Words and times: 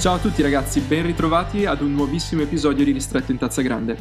Ciao 0.00 0.14
a 0.14 0.18
tutti 0.18 0.40
ragazzi, 0.40 0.80
ben 0.80 1.04
ritrovati 1.04 1.66
ad 1.66 1.82
un 1.82 1.92
nuovissimo 1.92 2.40
episodio 2.40 2.86
di 2.86 2.92
Ristretto 2.92 3.32
in 3.32 3.36
Tazza 3.36 3.60
Grande. 3.60 3.98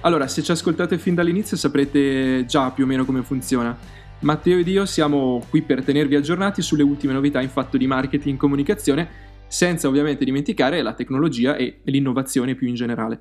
Allora, 0.00 0.26
se 0.26 0.42
ci 0.42 0.50
ascoltate 0.50 0.96
fin 0.96 1.14
dall'inizio 1.14 1.58
saprete 1.58 2.46
già 2.46 2.70
più 2.70 2.84
o 2.84 2.86
meno 2.86 3.04
come 3.04 3.22
funziona. 3.22 3.76
Matteo 4.20 4.56
ed 4.56 4.66
io 4.68 4.86
siamo 4.86 5.44
qui 5.50 5.60
per 5.60 5.84
tenervi 5.84 6.16
aggiornati 6.16 6.62
sulle 6.62 6.82
ultime 6.82 7.12
novità 7.12 7.42
in 7.42 7.50
fatto 7.50 7.76
di 7.76 7.86
marketing 7.86 8.36
e 8.36 8.38
comunicazione, 8.38 9.08
senza 9.46 9.86
ovviamente 9.86 10.24
dimenticare 10.24 10.80
la 10.80 10.94
tecnologia 10.94 11.56
e 11.56 11.80
l'innovazione 11.84 12.54
più 12.54 12.66
in 12.66 12.74
generale. 12.74 13.20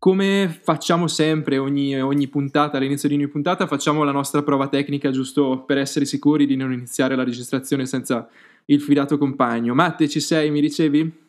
Come 0.00 0.48
facciamo 0.62 1.06
sempre 1.06 1.58
ogni, 1.58 2.00
ogni 2.00 2.26
puntata, 2.26 2.78
all'inizio 2.78 3.08
di 3.08 3.14
ogni 3.14 3.28
puntata, 3.28 3.68
facciamo 3.68 4.02
la 4.02 4.10
nostra 4.10 4.42
prova 4.42 4.66
tecnica 4.66 5.12
giusto 5.12 5.62
per 5.64 5.78
essere 5.78 6.06
sicuri 6.06 6.44
di 6.44 6.56
non 6.56 6.72
iniziare 6.72 7.14
la 7.14 7.22
registrazione 7.22 7.86
senza 7.86 8.28
il 8.64 8.80
fidato 8.80 9.16
compagno. 9.16 9.74
Matte, 9.74 10.08
ci 10.08 10.20
sei, 10.20 10.50
mi 10.50 10.60
ricevi? 10.60 11.19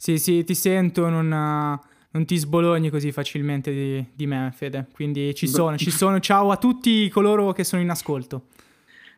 Sì, 0.00 0.16
sì, 0.16 0.44
ti 0.44 0.54
sento, 0.54 1.08
non, 1.08 1.26
non 1.26 2.24
ti 2.24 2.36
sbologni 2.36 2.88
così 2.88 3.10
facilmente 3.10 3.72
di, 3.72 4.06
di, 4.14 4.26
me, 4.28 4.52
Fede. 4.54 4.86
Quindi 4.94 5.34
ci 5.34 5.48
sono, 5.48 5.76
ci 5.76 5.90
sono. 5.90 6.20
Ciao 6.20 6.52
a 6.52 6.56
tutti 6.56 7.08
coloro 7.08 7.50
che 7.52 7.64
sono 7.64 7.82
in 7.82 7.90
ascolto. 7.90 8.44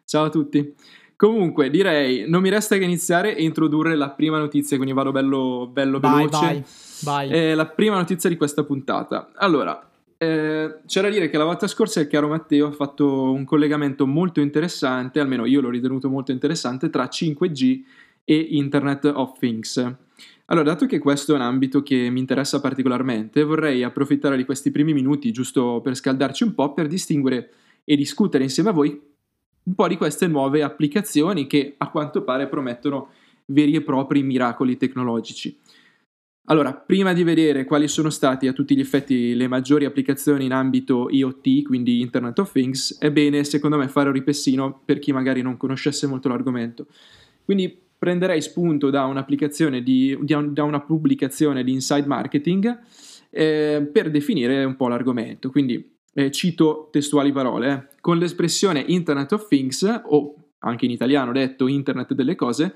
Ciao 0.06 0.24
a 0.24 0.30
tutti. 0.30 0.74
Comunque, 1.16 1.69
direi, 1.69 2.24
non 2.27 2.41
mi 2.41 2.48
resta 2.48 2.78
che 2.78 2.84
iniziare 2.84 3.36
e 3.36 3.42
introdurre 3.42 3.94
la 3.94 4.08
prima 4.08 4.38
notizia, 4.38 4.78
quindi 4.78 4.94
vado 4.94 5.12
bello, 5.12 5.69
bello 5.70 6.00
vai, 6.00 6.24
veloce. 6.24 6.64
Vai, 7.02 7.28
vai. 7.28 7.30
Eh, 7.30 7.54
la 7.54 7.66
prima 7.66 7.97
notizia 7.97 8.30
di 8.30 8.38
questa 8.38 8.64
puntata. 8.64 9.32
Allora, 9.34 9.86
eh, 10.16 10.80
c'è 10.86 11.02
da 11.02 11.10
dire 11.10 11.28
che 11.28 11.36
la 11.36 11.44
volta 11.44 11.66
scorsa 11.66 12.00
il 12.00 12.06
caro 12.06 12.28
Matteo 12.28 12.69
ha 12.69 12.72
fatto 12.72 13.32
un 13.32 13.44
collegamento 13.44 14.06
molto 14.06 14.41
interessante, 14.41 15.20
almeno 15.20 15.44
io 15.44 15.60
l'ho 15.60 15.69
ritenuto 15.69 16.08
molto 16.08 16.32
interessante, 16.32 16.88
tra 16.88 17.04
5G 17.04 17.82
e 18.24 18.34
Internet 18.52 19.04
of 19.04 19.38
Things. 19.38 19.94
Allora, 20.50 20.70
dato 20.70 20.86
che 20.86 20.98
questo 20.98 21.32
è 21.32 21.36
un 21.36 21.42
ambito 21.42 21.80
che 21.80 22.10
mi 22.10 22.18
interessa 22.18 22.60
particolarmente, 22.60 23.44
vorrei 23.44 23.84
approfittare 23.84 24.36
di 24.36 24.44
questi 24.44 24.72
primi 24.72 24.92
minuti, 24.92 25.30
giusto 25.30 25.80
per 25.80 25.94
scaldarci 25.94 26.42
un 26.42 26.54
po', 26.54 26.72
per 26.72 26.88
distinguere 26.88 27.52
e 27.84 27.94
discutere 27.94 28.42
insieme 28.42 28.70
a 28.70 28.72
voi 28.72 29.00
un 29.62 29.74
po' 29.74 29.86
di 29.86 29.96
queste 29.96 30.26
nuove 30.26 30.64
applicazioni 30.64 31.46
che 31.46 31.74
a 31.78 31.88
quanto 31.88 32.24
pare 32.24 32.48
promettono 32.48 33.10
veri 33.46 33.76
e 33.76 33.82
propri 33.82 34.24
miracoli 34.24 34.76
tecnologici. 34.76 35.56
Allora, 36.46 36.74
prima 36.74 37.12
di 37.12 37.22
vedere 37.22 37.64
quali 37.64 37.86
sono 37.86 38.10
stati 38.10 38.48
a 38.48 38.52
tutti 38.52 38.74
gli 38.74 38.80
effetti 38.80 39.34
le 39.34 39.46
maggiori 39.46 39.84
applicazioni 39.84 40.46
in 40.46 40.52
ambito 40.52 41.08
IoT, 41.10 41.62
quindi 41.62 42.00
Internet 42.00 42.40
of 42.40 42.50
Things, 42.50 42.98
è 42.98 43.12
bene 43.12 43.44
secondo 43.44 43.76
me 43.76 43.86
fare 43.86 44.08
un 44.08 44.14
ripessino 44.14 44.82
per 44.84 44.98
chi 44.98 45.12
magari 45.12 45.42
non 45.42 45.56
conoscesse 45.56 46.08
molto 46.08 46.28
l'argomento. 46.28 46.88
Quindi 47.44 47.88
prenderei 48.00 48.40
spunto 48.40 48.88
da 48.88 49.04
un'applicazione 49.04 49.82
di, 49.82 50.18
da 50.22 50.64
una 50.64 50.80
pubblicazione 50.80 51.62
di 51.62 51.72
Inside 51.72 52.06
Marketing 52.06 52.78
eh, 53.28 53.86
per 53.92 54.10
definire 54.10 54.64
un 54.64 54.74
po' 54.74 54.88
l'argomento. 54.88 55.50
Quindi 55.50 55.98
eh, 56.14 56.30
cito 56.30 56.88
testuali 56.90 57.30
parole, 57.30 57.72
eh. 57.72 57.96
con 58.00 58.16
l'espressione 58.16 58.82
Internet 58.86 59.32
of 59.32 59.48
Things, 59.48 60.00
o 60.06 60.34
anche 60.60 60.86
in 60.86 60.92
italiano 60.92 61.30
detto 61.32 61.66
Internet 61.66 62.14
delle 62.14 62.36
cose, 62.36 62.75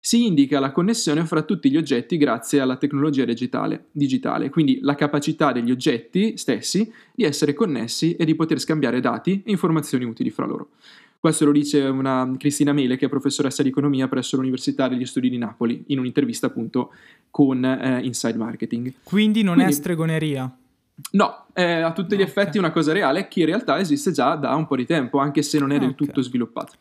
si 0.00 0.26
indica 0.26 0.58
la 0.58 0.72
connessione 0.72 1.24
fra 1.24 1.42
tutti 1.42 1.70
gli 1.70 1.76
oggetti 1.76 2.16
grazie 2.16 2.58
alla 2.58 2.76
tecnologia 2.76 3.24
digitale, 3.24 3.86
digitale, 3.92 4.50
quindi 4.50 4.80
la 4.82 4.96
capacità 4.96 5.52
degli 5.52 5.70
oggetti 5.70 6.36
stessi 6.36 6.92
di 7.14 7.22
essere 7.22 7.54
connessi 7.54 8.16
e 8.16 8.24
di 8.24 8.34
poter 8.34 8.58
scambiare 8.58 8.98
dati 8.98 9.40
e 9.46 9.52
informazioni 9.52 10.04
utili 10.04 10.30
fra 10.30 10.46
loro. 10.46 10.70
Questo 11.24 11.46
lo 11.46 11.52
dice 11.52 11.80
una 11.80 12.30
Cristina 12.36 12.74
Mele, 12.74 12.98
che 12.98 13.06
è 13.06 13.08
professoressa 13.08 13.62
di 13.62 13.70
economia 13.70 14.08
presso 14.08 14.36
l'Università 14.36 14.88
degli 14.88 15.06
Studi 15.06 15.30
di 15.30 15.38
Napoli, 15.38 15.84
in 15.86 15.98
un'intervista 15.98 16.48
appunto 16.48 16.92
con 17.30 17.64
eh, 17.64 18.00
Inside 18.02 18.36
Marketing. 18.36 18.92
Quindi 19.02 19.42
non 19.42 19.54
Quindi, 19.54 19.72
è 19.72 19.74
stregoneria. 19.74 20.54
No, 21.12 21.46
è 21.54 21.80
a 21.80 21.94
tutti 21.94 22.10
gli 22.10 22.20
okay. 22.20 22.26
effetti 22.26 22.58
una 22.58 22.72
cosa 22.72 22.92
reale 22.92 23.26
che 23.26 23.40
in 23.40 23.46
realtà 23.46 23.78
esiste 23.78 24.12
già 24.12 24.34
da 24.34 24.54
un 24.54 24.66
po' 24.66 24.76
di 24.76 24.84
tempo, 24.84 25.16
anche 25.16 25.40
se 25.40 25.58
non 25.58 25.72
è 25.72 25.78
del 25.78 25.92
okay. 25.92 26.06
tutto 26.06 26.20
sviluppato. 26.20 26.74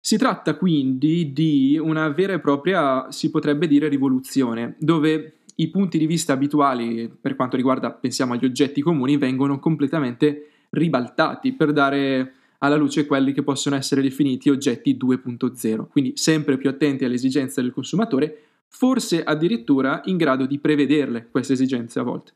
Si 0.00 0.16
tratta 0.16 0.54
quindi 0.54 1.34
di 1.34 1.78
una 1.78 2.08
vera 2.08 2.32
e 2.32 2.40
propria, 2.40 3.10
si 3.10 3.28
potrebbe 3.28 3.66
dire, 3.66 3.88
rivoluzione, 3.88 4.76
dove 4.78 5.40
i 5.56 5.68
punti 5.68 5.98
di 5.98 6.06
vista 6.06 6.32
abituali 6.32 7.14
per 7.20 7.36
quanto 7.36 7.56
riguarda, 7.56 7.90
pensiamo 7.90 8.32
agli 8.32 8.46
oggetti 8.46 8.80
comuni, 8.80 9.18
vengono 9.18 9.58
completamente 9.58 10.52
ribaltati 10.70 11.52
per 11.52 11.74
dare 11.74 12.35
alla 12.58 12.76
luce 12.76 13.06
quelli 13.06 13.32
che 13.32 13.42
possono 13.42 13.76
essere 13.76 14.02
definiti 14.02 14.50
oggetti 14.50 14.96
2.0, 14.96 15.88
quindi 15.88 16.12
sempre 16.16 16.56
più 16.56 16.68
attenti 16.68 17.04
alle 17.04 17.14
esigenze 17.14 17.62
del 17.62 17.72
consumatore, 17.72 18.42
forse 18.68 19.22
addirittura 19.22 20.00
in 20.04 20.16
grado 20.16 20.46
di 20.46 20.58
prevederle 20.58 21.28
queste 21.30 21.52
esigenze 21.54 21.98
a 21.98 22.02
volte. 22.02 22.32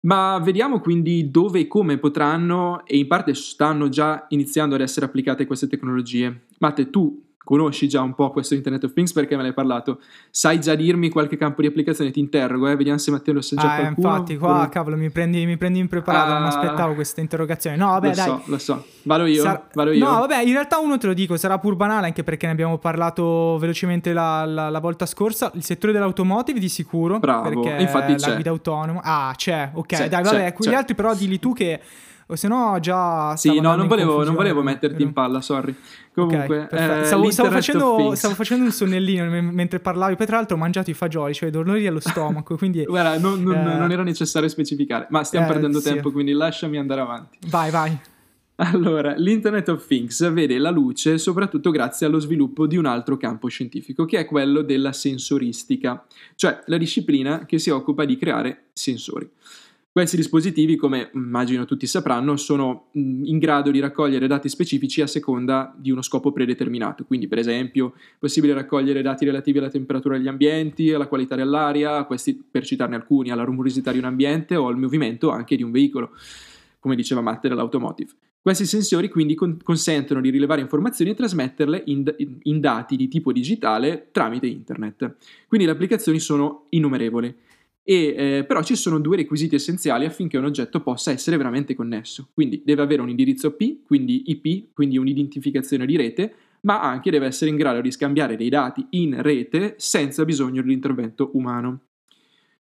Ma 0.00 0.38
vediamo 0.38 0.80
quindi 0.80 1.30
dove 1.30 1.60
e 1.60 1.66
come 1.66 1.98
potranno, 1.98 2.84
e 2.86 2.96
in 2.96 3.06
parte 3.08 3.34
stanno 3.34 3.88
già 3.88 4.26
iniziando 4.28 4.74
ad 4.74 4.80
essere 4.80 5.06
applicate 5.06 5.46
queste 5.46 5.66
tecnologie. 5.66 6.42
Matte, 6.58 6.90
tu 6.90 7.25
conosci 7.46 7.86
già 7.86 8.02
un 8.02 8.12
po' 8.12 8.32
questo 8.32 8.54
Internet 8.54 8.82
of 8.82 8.92
Things 8.92 9.12
perché 9.12 9.36
me 9.36 9.42
l'hai 9.42 9.52
parlato. 9.52 10.00
Sai 10.30 10.58
già 10.60 10.74
dirmi 10.74 11.10
qualche 11.10 11.36
campo 11.36 11.60
di 11.60 11.68
applicazione? 11.68 12.10
Ti 12.10 12.18
interrogo, 12.18 12.66
eh? 12.66 12.74
vediamo 12.74 12.98
se 12.98 13.12
Matteo 13.12 13.34
lo 13.34 13.40
sa 13.40 13.54
già 13.54 13.72
ah, 13.72 13.76
qualcuno. 13.78 14.08
Infatti, 14.08 14.36
qua, 14.36 14.52
oppure... 14.54 14.68
cavolo, 14.68 14.96
mi 14.96 15.10
prendi, 15.10 15.46
mi 15.46 15.56
prendi 15.56 15.78
impreparato, 15.78 16.32
ah, 16.32 16.38
non 16.40 16.48
aspettavo 16.48 16.94
questa 16.94 17.20
interrogazione. 17.20 17.76
No, 17.76 17.86
vabbè, 17.90 18.08
lo 18.08 18.14
dai. 18.14 18.24
so, 18.24 18.42
lo 18.46 18.58
so. 18.58 18.84
Vado 19.04 19.26
io, 19.26 19.42
Sar- 19.42 19.68
vado 19.74 19.92
io. 19.92 20.04
No, 20.04 20.18
vabbè, 20.18 20.42
in 20.42 20.52
realtà 20.54 20.78
uno 20.78 20.98
te 20.98 21.06
lo 21.06 21.14
dico, 21.14 21.36
sarà 21.36 21.58
pur 21.60 21.76
banale 21.76 22.06
anche 22.06 22.24
perché 22.24 22.46
ne 22.46 22.52
abbiamo 22.52 22.78
parlato 22.78 23.58
velocemente 23.60 24.12
la, 24.12 24.44
la, 24.44 24.68
la 24.68 24.80
volta 24.80 25.06
scorsa. 25.06 25.52
Il 25.54 25.62
settore 25.62 25.92
dell'automotive 25.92 26.58
di 26.58 26.68
sicuro. 26.68 27.20
Bravo, 27.20 27.48
perché 27.48 27.80
infatti 27.80 28.10
la 28.10 28.18
c'è. 28.18 28.34
guida 28.34 28.50
autonoma. 28.50 29.00
Ah, 29.04 29.32
c'è, 29.36 29.70
ok, 29.72 29.86
c'è, 29.86 30.08
dai, 30.08 30.24
vabbè, 30.24 30.36
c'è, 30.46 30.52
quegli 30.52 30.70
c'è. 30.70 30.76
altri 30.76 30.94
però 30.96 31.14
dilli 31.14 31.38
tu 31.38 31.52
che 31.52 31.80
o 32.28 32.34
se 32.34 32.48
no 32.48 32.76
già 32.80 33.36
sì 33.36 33.60
no 33.60 33.76
non 33.76 33.86
volevo, 33.86 34.24
non 34.24 34.34
volevo, 34.34 34.62
metterti 34.62 35.02
in 35.02 35.12
palla 35.12 35.40
sorry. 35.40 35.74
Comunque 36.12 36.64
okay, 36.70 37.00
eh, 37.00 37.04
stavo, 37.04 37.30
stavo, 37.30 37.50
facendo, 37.50 38.14
stavo, 38.14 38.34
facendo, 38.34 38.64
un 38.64 38.72
sonnellino 38.72 39.30
mentre 39.52 39.80
parlavi. 39.80 40.16
Poi 40.16 40.26
tra 40.26 40.36
l'altro 40.36 40.56
ho 40.56 40.58
mangiato 40.58 40.90
i 40.90 40.94
fagioli 40.94 41.34
cioè 41.34 41.50
dolori 41.50 41.86
allo 41.86 42.00
stomaco 42.00 42.56
quindi 42.58 42.84
guarda 42.84 43.18
non, 43.18 43.42
non, 43.42 43.54
eh, 43.54 43.76
non, 43.76 43.92
era 43.92 44.02
necessario 44.02 44.48
specificare 44.48 45.06
ma 45.10 45.22
stiamo 45.22 45.46
eh, 45.46 45.52
perdendo 45.52 45.78
sì. 45.78 45.92
tempo 45.92 46.10
quindi 46.10 46.32
lasciami 46.32 46.78
andare 46.78 47.00
avanti. 47.00 47.38
Vai 47.48 47.70
vai. 47.70 47.98
Allora, 48.58 49.14
l'Internet 49.14 49.68
of 49.68 49.86
Things 49.86 50.32
vede 50.32 50.56
la 50.56 50.70
luce 50.70 51.18
soprattutto 51.18 51.70
grazie 51.70 52.06
allo 52.06 52.18
sviluppo 52.18 52.66
di 52.66 52.78
un 52.78 52.86
altro 52.86 53.18
campo 53.18 53.48
scientifico, 53.48 54.06
che 54.06 54.18
è 54.18 54.24
quello 54.24 54.62
della 54.62 54.92
sensoristica, 54.92 56.06
cioè 56.36 56.62
la 56.64 56.78
disciplina 56.78 57.44
che 57.44 57.58
si 57.58 57.68
occupa 57.68 58.06
di 58.06 58.16
creare 58.16 58.68
sensori. 58.72 59.30
Questi 59.96 60.16
dispositivi, 60.16 60.76
come 60.76 61.08
immagino 61.14 61.64
tutti 61.64 61.86
sapranno, 61.86 62.36
sono 62.36 62.88
in 62.92 63.38
grado 63.38 63.70
di 63.70 63.80
raccogliere 63.80 64.26
dati 64.26 64.46
specifici 64.50 65.00
a 65.00 65.06
seconda 65.06 65.74
di 65.74 65.90
uno 65.90 66.02
scopo 66.02 66.32
predeterminato. 66.32 67.06
Quindi, 67.06 67.28
per 67.28 67.38
esempio, 67.38 67.94
è 67.96 68.16
possibile 68.18 68.52
raccogliere 68.52 69.00
dati 69.00 69.24
relativi 69.24 69.56
alla 69.56 69.70
temperatura 69.70 70.18
degli 70.18 70.28
ambienti, 70.28 70.92
alla 70.92 71.06
qualità 71.06 71.34
dell'aria, 71.34 72.04
questi 72.04 72.34
per 72.34 72.66
citarne 72.66 72.94
alcuni, 72.94 73.30
alla 73.30 73.44
rumorosità 73.44 73.90
di 73.90 73.96
un 73.96 74.04
ambiente 74.04 74.54
o 74.54 74.66
al 74.66 74.76
movimento 74.76 75.30
anche 75.30 75.56
di 75.56 75.62
un 75.62 75.70
veicolo, 75.70 76.10
come 76.78 76.94
diceva 76.94 77.22
Matte 77.22 77.48
dell'automotive. 77.48 78.10
Questi 78.42 78.66
sensori 78.66 79.08
quindi 79.08 79.34
con- 79.34 79.56
consentono 79.62 80.20
di 80.20 80.28
rilevare 80.28 80.60
informazioni 80.60 81.12
e 81.12 81.14
trasmetterle 81.14 81.84
in, 81.86 82.02
d- 82.02 82.38
in 82.42 82.60
dati 82.60 82.96
di 82.96 83.08
tipo 83.08 83.32
digitale 83.32 84.08
tramite 84.12 84.46
internet. 84.46 85.16
Quindi 85.48 85.64
le 85.64 85.72
applicazioni 85.72 86.20
sono 86.20 86.66
innumerevoli 86.68 87.34
e, 87.88 88.14
eh, 88.16 88.44
però 88.44 88.64
ci 88.64 88.74
sono 88.74 88.98
due 88.98 89.14
requisiti 89.14 89.54
essenziali 89.54 90.06
affinché 90.06 90.36
un 90.36 90.44
oggetto 90.44 90.80
possa 90.80 91.12
essere 91.12 91.36
veramente 91.36 91.76
connesso. 91.76 92.30
Quindi 92.34 92.62
deve 92.64 92.82
avere 92.82 93.00
un 93.00 93.08
indirizzo 93.08 93.54
IP, 93.56 93.86
quindi 93.86 94.24
IP, 94.26 94.72
quindi 94.74 94.98
un'identificazione 94.98 95.86
di 95.86 95.96
rete, 95.96 96.34
ma 96.62 96.82
anche 96.82 97.12
deve 97.12 97.26
essere 97.26 97.48
in 97.48 97.56
grado 97.56 97.80
di 97.80 97.92
scambiare 97.92 98.34
dei 98.34 98.48
dati 98.48 98.84
in 98.90 99.22
rete 99.22 99.76
senza 99.78 100.24
bisogno 100.24 100.62
dell'intervento 100.62 101.30
umano. 101.34 101.82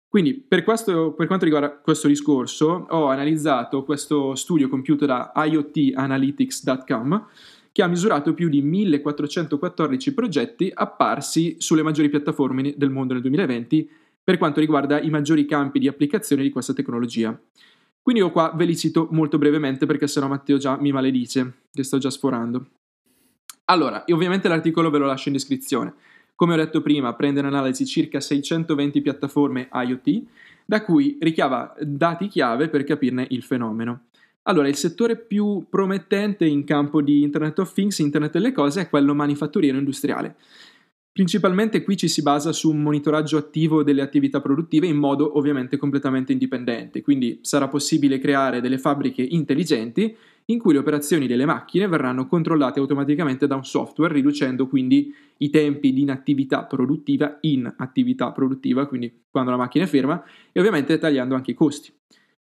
Quindi 0.06 0.34
per, 0.34 0.62
questo, 0.62 1.14
per, 1.14 1.26
quanto 1.26 1.46
riguarda 1.46 1.74
questo 1.78 2.06
discorso 2.06 2.86
ho 2.90 3.06
analizzato 3.06 3.82
questo 3.82 4.34
studio 4.34 4.68
compiuto 4.68 5.06
da 5.06 5.32
IoTanalytics.com 5.34 7.26
che 7.72 7.82
ha 7.82 7.88
misurato 7.88 8.34
più 8.34 8.50
di 8.50 8.60
1414 8.60 10.12
progetti 10.12 10.70
apparsi 10.72 11.56
sulle 11.58 11.82
maggiori 11.82 12.10
piattaforme 12.10 12.74
del 12.76 12.90
mondo 12.90 13.14
nel 13.14 13.22
2020 13.22 14.02
per 14.24 14.38
quanto 14.38 14.58
riguarda 14.58 15.00
i 15.00 15.10
maggiori 15.10 15.44
campi 15.44 15.78
di 15.78 15.86
applicazione 15.86 16.42
di 16.42 16.50
questa 16.50 16.72
tecnologia. 16.72 17.38
Quindi 18.02 18.22
io 18.22 18.30
qua 18.30 18.52
ve 18.54 18.64
li 18.64 18.76
cito 18.76 19.08
molto 19.12 19.38
brevemente 19.38 19.86
perché 19.86 20.06
sennò 20.06 20.26
Matteo 20.26 20.56
già 20.56 20.78
mi 20.80 20.92
maledice, 20.92 21.52
che 21.72 21.82
sto 21.82 21.98
già 21.98 22.10
sforando. 22.10 22.66
Allora, 23.66 24.04
ovviamente 24.08 24.48
l'articolo 24.48 24.90
ve 24.90 24.98
lo 24.98 25.06
lascio 25.06 25.28
in 25.28 25.34
descrizione. 25.34 25.94
Come 26.34 26.54
ho 26.54 26.56
detto 26.56 26.82
prima, 26.82 27.14
prende 27.14 27.40
in 27.40 27.46
analisi 27.46 27.86
circa 27.86 28.20
620 28.20 29.00
piattaforme 29.00 29.68
IoT, 29.72 30.22
da 30.66 30.82
cui 30.82 31.16
richiava 31.20 31.74
dati 31.80 32.26
chiave 32.28 32.68
per 32.68 32.84
capirne 32.84 33.26
il 33.30 33.42
fenomeno. 33.42 34.06
Allora, 34.42 34.68
il 34.68 34.76
settore 34.76 35.16
più 35.16 35.64
promettente 35.70 36.44
in 36.44 36.64
campo 36.64 37.00
di 37.00 37.22
Internet 37.22 37.58
of 37.60 37.72
Things, 37.72 37.98
Internet 38.00 38.32
delle 38.32 38.52
cose, 38.52 38.82
è 38.82 38.88
quello 38.90 39.14
manifatturiero 39.14 39.78
industriale. 39.78 40.36
Principalmente 41.14 41.84
qui 41.84 41.96
ci 41.96 42.08
si 42.08 42.22
basa 42.22 42.50
su 42.50 42.68
un 42.72 42.82
monitoraggio 42.82 43.36
attivo 43.36 43.84
delle 43.84 44.02
attività 44.02 44.40
produttive 44.40 44.88
in 44.88 44.96
modo 44.96 45.38
ovviamente 45.38 45.76
completamente 45.76 46.32
indipendente, 46.32 47.02
quindi 47.02 47.38
sarà 47.40 47.68
possibile 47.68 48.18
creare 48.18 48.60
delle 48.60 48.78
fabbriche 48.78 49.22
intelligenti 49.22 50.12
in 50.46 50.58
cui 50.58 50.72
le 50.72 50.80
operazioni 50.80 51.28
delle 51.28 51.44
macchine 51.44 51.86
verranno 51.86 52.26
controllate 52.26 52.80
automaticamente 52.80 53.46
da 53.46 53.54
un 53.54 53.64
software, 53.64 54.12
riducendo 54.12 54.66
quindi 54.66 55.14
i 55.36 55.50
tempi 55.50 55.92
di 55.92 56.00
inattività 56.00 56.64
produttiva 56.64 57.38
in 57.42 57.72
attività 57.76 58.32
produttiva, 58.32 58.86
quindi 58.86 59.22
quando 59.30 59.52
la 59.52 59.56
macchina 59.56 59.84
è 59.84 59.86
ferma, 59.86 60.20
e 60.50 60.58
ovviamente 60.58 60.98
tagliando 60.98 61.36
anche 61.36 61.52
i 61.52 61.54
costi. 61.54 61.92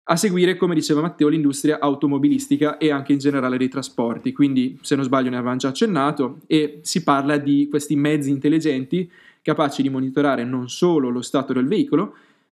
A 0.08 0.18
seguire, 0.18 0.56
come 0.56 0.76
diceva 0.76 1.02
Matteo, 1.02 1.30
l'industria 1.30 1.80
automobilistica 1.80 2.78
e 2.78 2.92
anche 2.92 3.12
in 3.12 3.18
generale 3.18 3.58
dei 3.58 3.70
trasporti, 3.70 4.34
quindi 4.34 4.78
se 4.84 4.96
non 4.96 5.04
sbaglio 5.04 5.32
ne 5.32 5.38
avevamo 5.38 5.58
già 5.58 5.70
accennato, 5.70 6.42
e 6.46 6.78
si 6.84 7.02
parla 7.02 7.38
di 7.38 7.68
questi 7.72 7.96
mezzi 7.96 8.30
intelligenti 8.30 9.10
capaci 9.42 9.82
di 9.82 9.90
monitorare 9.90 10.44
non 10.44 10.70
solo 10.70 11.10
lo 11.10 11.24
stato 11.24 11.54
del 11.54 11.66
veicolo, 11.66 12.14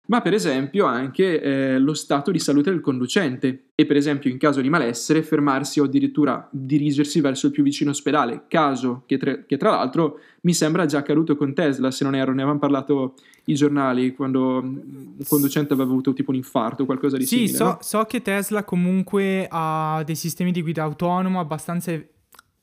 ma 0.06 0.20
per 0.20 0.34
esempio 0.34 0.86
anche 0.86 1.40
eh, 1.40 1.78
lo 1.78 1.94
stato 1.94 2.30
di 2.30 2.38
salute 2.38 2.70
del 2.70 2.80
conducente 2.80 3.64
e 3.74 3.86
per 3.86 3.96
esempio 3.96 4.30
in 4.30 4.38
caso 4.38 4.60
di 4.60 4.68
malessere 4.68 5.22
fermarsi 5.22 5.80
o 5.80 5.84
addirittura 5.84 6.48
dirigersi 6.50 7.20
verso 7.20 7.46
il 7.46 7.52
più 7.52 7.62
vicino 7.62 7.90
ospedale, 7.90 8.44
caso 8.48 9.02
che, 9.06 9.18
tre, 9.18 9.44
che 9.46 9.56
tra 9.56 9.70
l'altro 9.70 10.20
mi 10.42 10.54
sembra 10.54 10.86
già 10.86 10.98
accaduto 10.98 11.36
con 11.36 11.54
Tesla, 11.54 11.90
se 11.90 12.04
non 12.04 12.14
erro, 12.14 12.32
ne 12.32 12.42
avevano 12.42 12.58
parlato 12.58 13.14
i 13.46 13.54
giornali 13.54 14.14
quando 14.14 14.60
un 14.60 15.16
conducente 15.26 15.72
aveva 15.72 15.88
avuto 15.88 16.12
tipo 16.12 16.30
un 16.30 16.36
infarto 16.36 16.84
o 16.84 16.86
qualcosa 16.86 17.16
di 17.16 17.24
sì, 17.24 17.46
simile. 17.46 17.48
Sì, 17.48 17.56
so, 17.56 17.64
no? 17.64 17.78
so 17.80 18.04
che 18.04 18.22
Tesla 18.22 18.64
comunque 18.64 19.46
ha 19.50 20.02
dei 20.04 20.16
sistemi 20.16 20.52
di 20.52 20.62
guida 20.62 20.84
autonoma 20.84 21.40
abbastanza 21.40 21.92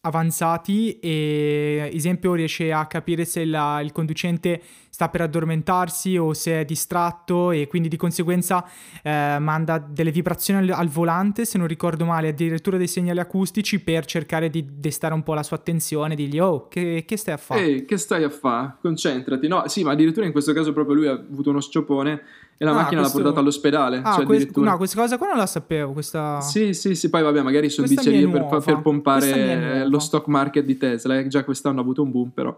avanzati 0.06 1.00
e 1.00 1.90
esempio 1.94 2.34
riesce 2.34 2.72
a 2.72 2.86
capire 2.88 3.24
se 3.24 3.46
la, 3.46 3.80
il 3.82 3.92
conducente 3.92 4.62
sta 4.94 5.10
per 5.10 5.22
addormentarsi 5.22 6.18
o 6.18 6.36
se 6.36 6.60
è 6.60 6.66
distratto 6.66 7.50
e 7.50 7.66
quindi 7.68 7.88
di 7.88 7.98
conseguenza 7.98 8.64
eh, 9.02 9.38
manda 9.40 9.80
delle 9.80 10.12
vibrazioni 10.12 10.70
al, 10.70 10.78
al, 10.78 10.88
volante 10.88 11.46
se 11.46 11.58
non 11.58 11.66
ricordo 11.66 12.06
male 12.06 12.28
addirittura 12.28 12.78
dei 12.78 12.86
segnali 12.86 13.20
acustici 13.20 13.80
per 13.80 14.06
cercare 14.06 14.52
di 14.52 14.64
destare 14.78 15.16
un 15.16 15.24
po' 15.24 15.34
la 15.34 15.42
sua 15.42 15.58
attenzione 15.58 16.14
digli 16.14 16.38
oh 16.38 16.68
che, 16.68 17.06
che 17.08 17.18
stai 17.18 17.34
a 17.34 17.38
fare 17.38 17.62
ehi 17.62 17.86
che 17.86 17.98
stai 17.98 18.24
a 18.24 18.30
fare 18.30 18.76
concentrati. 18.82 19.48
No 19.48 19.64
sì 19.66 19.82
ma 19.82 19.94
addirittura 19.94 20.28
in 20.28 20.32
questo 20.32 20.54
caso 20.54 20.74
proprio 20.74 20.96
lui 20.96 21.08
ha 21.08 21.14
avuto 21.14 21.50
uno 21.50 21.60
sciopone 21.60 22.22
e 22.56 22.64
la 22.64 22.70
ah, 22.70 22.76
macchina 22.76 23.00
questo... 23.02 23.18
l'ha 23.18 23.24
portata 23.24 23.40
all'ospedale 23.42 24.02
ah, 24.04 24.14
cioè 24.14 24.26
quest... 24.26 24.56
no 24.56 24.78
questa 24.78 25.02
cosa 25.02 25.18
qua 25.18 25.28
non 25.30 25.38
la 25.38 25.48
sapevo 25.48 25.94
questa... 25.94 26.40
sì 26.42 26.76
sì 26.76 26.94
sì 26.94 27.10
poi 27.10 27.24
vabbè 27.24 27.42
magari 27.42 27.68
sono 27.70 27.88
dicerie 27.88 28.28
per, 28.28 28.62
per 28.64 28.82
pompare 28.84 29.88
lo 29.88 29.98
stock 29.98 30.28
market 30.28 30.64
di 30.64 30.78
Tesla 30.78 31.18
eh. 31.18 31.28
già 31.28 31.44
quest'anno 31.44 31.80
ha 31.80 31.82
avuto 31.82 32.04
un 32.04 32.12
boom 32.12 32.30
però 32.30 32.56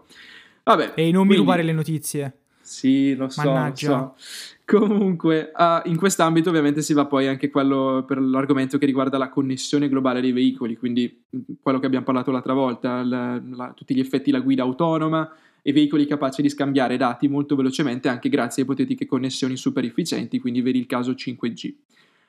vabbè 0.66 0.92
e 0.94 1.04
non 1.10 1.26
quindi... 1.26 1.28
mi 1.28 1.36
rubare 1.36 1.62
le 1.62 1.72
notizie 1.72 2.38
sì, 2.66 3.14
lo 3.14 3.28
so, 3.28 3.44
Mannaggia. 3.44 3.96
lo 3.96 4.14
so. 4.16 4.24
Comunque, 4.64 5.52
uh, 5.56 5.88
in 5.88 5.96
quest'ambito 5.96 6.48
ovviamente 6.48 6.82
si 6.82 6.92
va 6.94 7.06
poi 7.06 7.28
anche 7.28 7.48
quello 7.48 8.02
per 8.04 8.20
l'argomento 8.20 8.76
che 8.76 8.86
riguarda 8.86 9.18
la 9.18 9.28
connessione 9.28 9.88
globale 9.88 10.20
dei 10.20 10.32
veicoli, 10.32 10.76
quindi 10.76 11.22
quello 11.62 11.78
che 11.78 11.86
abbiamo 11.86 12.04
parlato 12.04 12.32
l'altra 12.32 12.54
volta, 12.54 13.04
la, 13.04 13.40
la, 13.52 13.72
tutti 13.72 13.94
gli 13.94 14.00
effetti 14.00 14.32
la 14.32 14.40
guida 14.40 14.64
autonoma 14.64 15.32
e 15.62 15.72
veicoli 15.72 16.06
capaci 16.06 16.42
di 16.42 16.48
scambiare 16.48 16.96
dati 16.96 17.28
molto 17.28 17.54
velocemente 17.54 18.08
anche 18.08 18.28
grazie 18.28 18.62
a 18.62 18.64
ipotetiche 18.64 19.06
connessioni 19.06 19.56
super 19.56 19.84
efficienti, 19.84 20.40
quindi 20.40 20.60
vedi 20.60 20.80
il 20.80 20.86
caso 20.86 21.12
5G. 21.12 21.74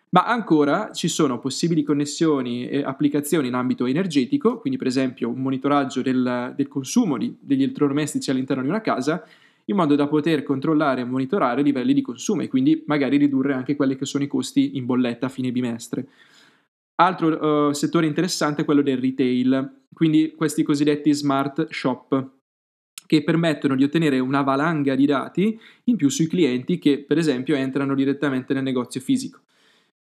Ma 0.10 0.26
ancora 0.26 0.92
ci 0.94 1.10
sono 1.10 1.38
possibili 1.40 1.84
connessioni 1.84 2.68
e 2.68 2.82
applicazioni 2.82 3.50
in 3.50 3.56
ambito 3.56 3.86
energetico, 3.86 4.60
quindi 4.60 4.80
per 4.80 4.88
esempio 4.88 5.30
un 5.30 5.42
monitoraggio 5.42 6.02
del, 6.02 6.54
del 6.56 6.68
consumo 6.68 7.18
di, 7.18 7.36
degli 7.40 7.64
elettrodomestici 7.64 8.30
all'interno 8.30 8.64
di 8.64 8.70
una 8.70 8.82
casa, 8.82 9.24
in 9.66 9.76
modo 9.76 9.96
da 9.96 10.08
poter 10.08 10.44
controllare 10.44 11.02
e 11.02 11.06
monitorare 11.06 11.60
i 11.60 11.64
livelli 11.64 11.94
di 11.94 12.02
consumo 12.02 12.42
e 12.42 12.48
quindi 12.48 12.84
magari 12.88 13.18
ridurre 13.18 13.54
anche 13.54 13.76
quelli 13.76 13.98
che 13.98 14.06
sono 14.06 14.24
i 14.24 14.28
costi 14.28 14.78
in 14.78 14.86
bolletta 14.86 15.26
a 15.26 15.30
fine 15.30 15.52
bimestre. 15.52 16.08
Altro 17.00 17.68
uh, 17.68 17.74
settore 17.74 18.08
interessante 18.08 18.62
è 18.62 18.66
quello 18.66 18.82
del 18.82 18.98
retail, 18.98 19.84
quindi 19.94 20.34
questi 20.36 20.64
cosiddetti 20.64 21.14
smart 21.14 21.68
shop 21.70 22.30
che 23.06 23.24
permettono 23.24 23.76
di 23.76 23.84
ottenere 23.84 24.20
una 24.20 24.42
valanga 24.42 24.96
di 24.96 25.06
dati 25.06 25.60
in 25.86 25.96
più 25.96 26.10
sui 26.10 26.28
clienti 26.28 26.80
che 26.80 27.00
per 27.00 27.18
esempio 27.18 27.56
entrano 27.56 27.94
direttamente 27.94 28.54
nel 28.54 28.64
negozio 28.64 29.02
fisico. 29.02 29.42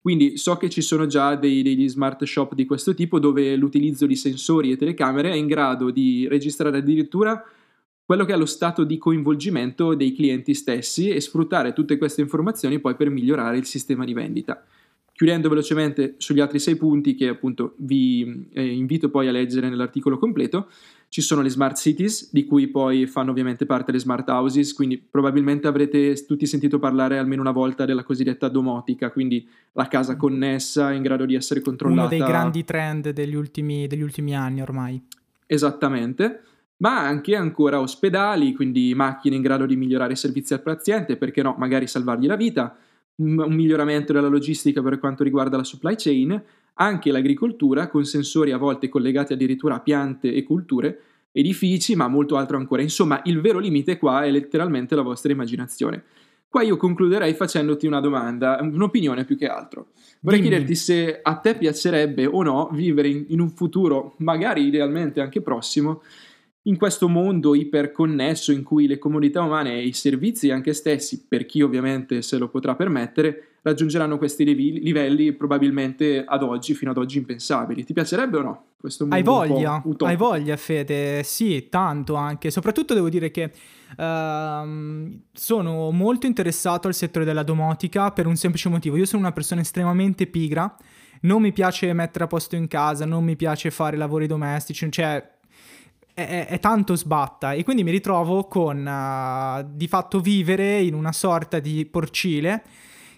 Quindi 0.02 0.36
so 0.36 0.56
che 0.56 0.68
ci 0.68 0.82
sono 0.82 1.06
già 1.06 1.36
dei, 1.36 1.62
degli 1.62 1.88
smart 1.88 2.24
shop 2.24 2.54
di 2.54 2.66
questo 2.66 2.92
tipo 2.92 3.20
dove 3.20 3.54
l'utilizzo 3.54 4.04
di 4.04 4.16
sensori 4.16 4.72
e 4.72 4.76
telecamere 4.76 5.30
è 5.30 5.34
in 5.34 5.46
grado 5.46 5.92
di 5.92 6.26
registrare 6.28 6.78
addirittura 6.78 7.40
quello 8.04 8.24
che 8.24 8.32
è 8.32 8.36
lo 8.36 8.46
stato 8.46 8.82
di 8.82 8.98
coinvolgimento 8.98 9.94
dei 9.94 10.12
clienti 10.12 10.54
stessi 10.54 11.08
e 11.08 11.20
sfruttare 11.20 11.72
tutte 11.72 11.98
queste 11.98 12.20
informazioni 12.20 12.80
poi 12.80 12.96
per 12.96 13.10
migliorare 13.10 13.56
il 13.56 13.64
sistema 13.64 14.04
di 14.04 14.12
vendita. 14.12 14.64
Chiudendo 15.12 15.48
velocemente 15.48 16.16
sugli 16.18 16.40
altri 16.40 16.58
sei 16.58 16.74
punti 16.74 17.14
che 17.14 17.28
appunto 17.28 17.74
vi 17.78 18.48
eh, 18.54 18.66
invito 18.66 19.08
poi 19.08 19.28
a 19.28 19.30
leggere 19.30 19.68
nell'articolo 19.68 20.18
completo, 20.18 20.68
ci 21.12 21.20
sono 21.20 21.42
le 21.42 21.50
smart 21.50 21.76
cities, 21.76 22.32
di 22.32 22.46
cui 22.46 22.68
poi 22.68 23.06
fanno 23.06 23.32
ovviamente 23.32 23.66
parte 23.66 23.92
le 23.92 23.98
smart 23.98 24.26
houses, 24.30 24.72
quindi 24.72 24.96
probabilmente 24.96 25.66
avrete 25.66 26.14
tutti 26.24 26.46
sentito 26.46 26.78
parlare 26.78 27.18
almeno 27.18 27.42
una 27.42 27.50
volta 27.50 27.84
della 27.84 28.02
cosiddetta 28.02 28.48
domotica, 28.48 29.10
quindi 29.10 29.46
la 29.72 29.88
casa 29.88 30.16
connessa 30.16 30.90
in 30.90 31.02
grado 31.02 31.26
di 31.26 31.34
essere 31.34 31.60
controllata. 31.60 32.00
Uno 32.00 32.08
dei 32.08 32.26
grandi 32.26 32.64
trend 32.64 33.10
degli 33.10 33.34
ultimi, 33.34 33.86
degli 33.86 34.00
ultimi 34.00 34.34
anni 34.34 34.62
ormai. 34.62 35.06
Esattamente 35.44 36.44
ma 36.78 37.00
anche 37.00 37.36
ancora 37.36 37.78
ospedali, 37.78 38.54
quindi 38.54 38.94
macchine 38.94 39.36
in 39.36 39.42
grado 39.42 39.66
di 39.66 39.76
migliorare 39.76 40.14
i 40.14 40.16
servizi 40.16 40.54
al 40.54 40.62
paziente, 40.62 41.16
perché 41.16 41.42
no, 41.42 41.54
magari 41.58 41.86
salvargli 41.86 42.26
la 42.26 42.36
vita, 42.36 42.74
un 43.16 43.54
miglioramento 43.54 44.14
della 44.14 44.28
logistica 44.28 44.82
per 44.82 44.98
quanto 44.98 45.22
riguarda 45.22 45.58
la 45.58 45.62
supply 45.62 45.94
chain, 45.96 46.42
anche 46.74 47.12
l'agricoltura 47.12 47.88
con 47.88 48.04
sensori 48.04 48.52
a 48.52 48.56
volte 48.56 48.88
collegati 48.88 49.32
addirittura 49.32 49.76
a 49.76 49.80
piante 49.80 50.32
e 50.32 50.42
culture, 50.42 50.98
edifici, 51.32 51.96
ma 51.96 52.06
molto 52.08 52.36
altro 52.36 52.56
ancora. 52.56 52.82
Insomma, 52.82 53.20
il 53.24 53.40
vero 53.40 53.58
limite 53.58 53.98
qua 53.98 54.24
è 54.24 54.30
letteralmente 54.30 54.94
la 54.94 55.02
vostra 55.02 55.32
immaginazione. 55.32 56.04
Qua 56.48 56.62
io 56.62 56.76
concluderei 56.76 57.32
facendoti 57.32 57.86
una 57.86 58.00
domanda, 58.00 58.58
un'opinione 58.60 59.24
più 59.24 59.38
che 59.38 59.46
altro. 59.46 59.88
Vorrei 60.20 60.40
Dimmi. 60.40 60.50
chiederti 60.50 60.74
se 60.74 61.20
a 61.22 61.36
te 61.36 61.56
piacerebbe 61.56 62.26
o 62.26 62.42
no 62.42 62.68
vivere 62.72 63.08
in, 63.08 63.24
in 63.28 63.40
un 63.40 63.48
futuro, 63.48 64.14
magari 64.18 64.66
idealmente 64.66 65.22
anche 65.22 65.40
prossimo, 65.40 66.02
in 66.64 66.76
questo 66.76 67.08
mondo 67.08 67.54
iperconnesso 67.54 68.52
in 68.52 68.62
cui 68.62 68.86
le 68.86 68.98
comunità 68.98 69.42
umane 69.42 69.74
e 69.74 69.86
i 69.86 69.92
servizi 69.92 70.50
anche 70.50 70.74
stessi, 70.74 71.24
per 71.26 71.44
chi 71.44 71.60
ovviamente 71.60 72.22
se 72.22 72.38
lo 72.38 72.48
potrà 72.48 72.76
permettere, 72.76 73.56
raggiungeranno 73.62 74.18
questi 74.18 74.44
livelli 74.44 75.32
probabilmente 75.32 76.24
ad 76.24 76.42
oggi, 76.42 76.74
fino 76.74 76.90
ad 76.90 76.98
oggi 76.98 77.18
impensabili. 77.18 77.84
Ti 77.84 77.92
piacerebbe 77.92 78.36
o 78.38 78.42
no? 78.42 78.64
Questo 78.76 79.06
mondo 79.06 79.16
hai 79.16 79.22
voglia, 79.22 79.82
hai 79.98 80.16
voglia 80.16 80.56
Fede, 80.56 81.22
sì, 81.22 81.68
tanto 81.68 82.14
anche. 82.14 82.50
Soprattutto 82.50 82.94
devo 82.94 83.08
dire 83.08 83.30
che 83.30 83.52
uh, 83.96 85.20
sono 85.32 85.90
molto 85.90 86.26
interessato 86.26 86.88
al 86.88 86.94
settore 86.94 87.24
della 87.24 87.44
domotica 87.44 88.10
per 88.10 88.26
un 88.26 88.36
semplice 88.36 88.68
motivo. 88.68 88.96
Io 88.96 89.06
sono 89.06 89.22
una 89.22 89.32
persona 89.32 89.60
estremamente 89.60 90.26
pigra, 90.26 90.76
non 91.22 91.42
mi 91.42 91.52
piace 91.52 91.92
mettere 91.92 92.24
a 92.24 92.26
posto 92.28 92.56
in 92.56 92.66
casa, 92.66 93.04
non 93.04 93.22
mi 93.22 93.36
piace 93.36 93.70
fare 93.70 93.96
lavori 93.96 94.26
domestici, 94.26 94.90
cioè 94.90 95.30
è, 96.14 96.46
è, 96.48 96.60
tanto 96.60 96.94
sbatta. 96.94 97.52
E 97.52 97.64
quindi 97.64 97.84
mi 97.84 97.90
ritrovo 97.90 98.44
con 98.44 98.86
uh, 98.86 99.68
di 99.74 99.88
fatto 99.88 100.20
vivere 100.20 100.80
in 100.80 100.94
una 100.94 101.12
sorta 101.12 101.58
di 101.58 101.86
porcile 101.86 102.62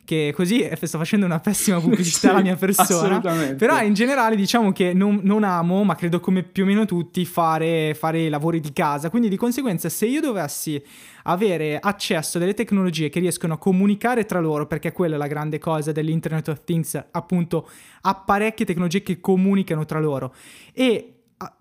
che 0.05 0.35
così 0.37 0.69
sto 0.83 0.99
facendo 0.99 1.25
una 1.25 1.41
pessima 1.41 1.81
pubblicità 1.81 2.31
alla 2.31 2.43
mia 2.43 2.57
persona. 2.57 3.21
però 3.57 3.81
in 3.83 3.95
generale 3.95 4.37
diciamo 4.37 4.71
che 4.71 4.93
non, 4.93 5.21
non, 5.23 5.45
amo 5.45 5.83
ma 5.83 5.95
credo 5.95 6.21
come 6.21 6.43
più 6.43 6.65
o 6.65 6.67
meno 6.67 6.85
tutti 6.85 7.25
fare, 7.25 7.95
fare 7.95 8.21
i 8.21 8.29
lavori 8.29 8.61
di 8.61 8.73
casa. 8.73 9.11
Quindi 9.11 9.29
di 9.29 9.37
conseguenza 9.37 9.89
se 9.89 10.07
io 10.07 10.21
dovessi 10.21 10.83
avere 11.25 11.79
accesso 11.79 12.37
a 12.37 12.41
delle 12.41 12.55
tecnologie 12.55 13.09
che 13.09 13.19
riescono 13.19 13.55
a 13.55 13.59
comunicare 13.59 14.27
tra 14.27 14.41
loro 14.41 14.67
perché 14.67 14.93
quella 14.93 15.15
è 15.15 15.19
la 15.19 15.27
grande 15.27 15.59
cosa 15.59 15.91
dell'Internet 15.91 16.49
of 16.49 16.65
Things 16.65 17.03
appunto 17.13 17.67
apparecchi 18.03 18.63
e 18.63 18.67
tecnologie 18.67 19.03
che 19.03 19.21
comunicano 19.21 19.87
tra 19.87 20.01
loro 20.01 20.35
e 20.75 21.14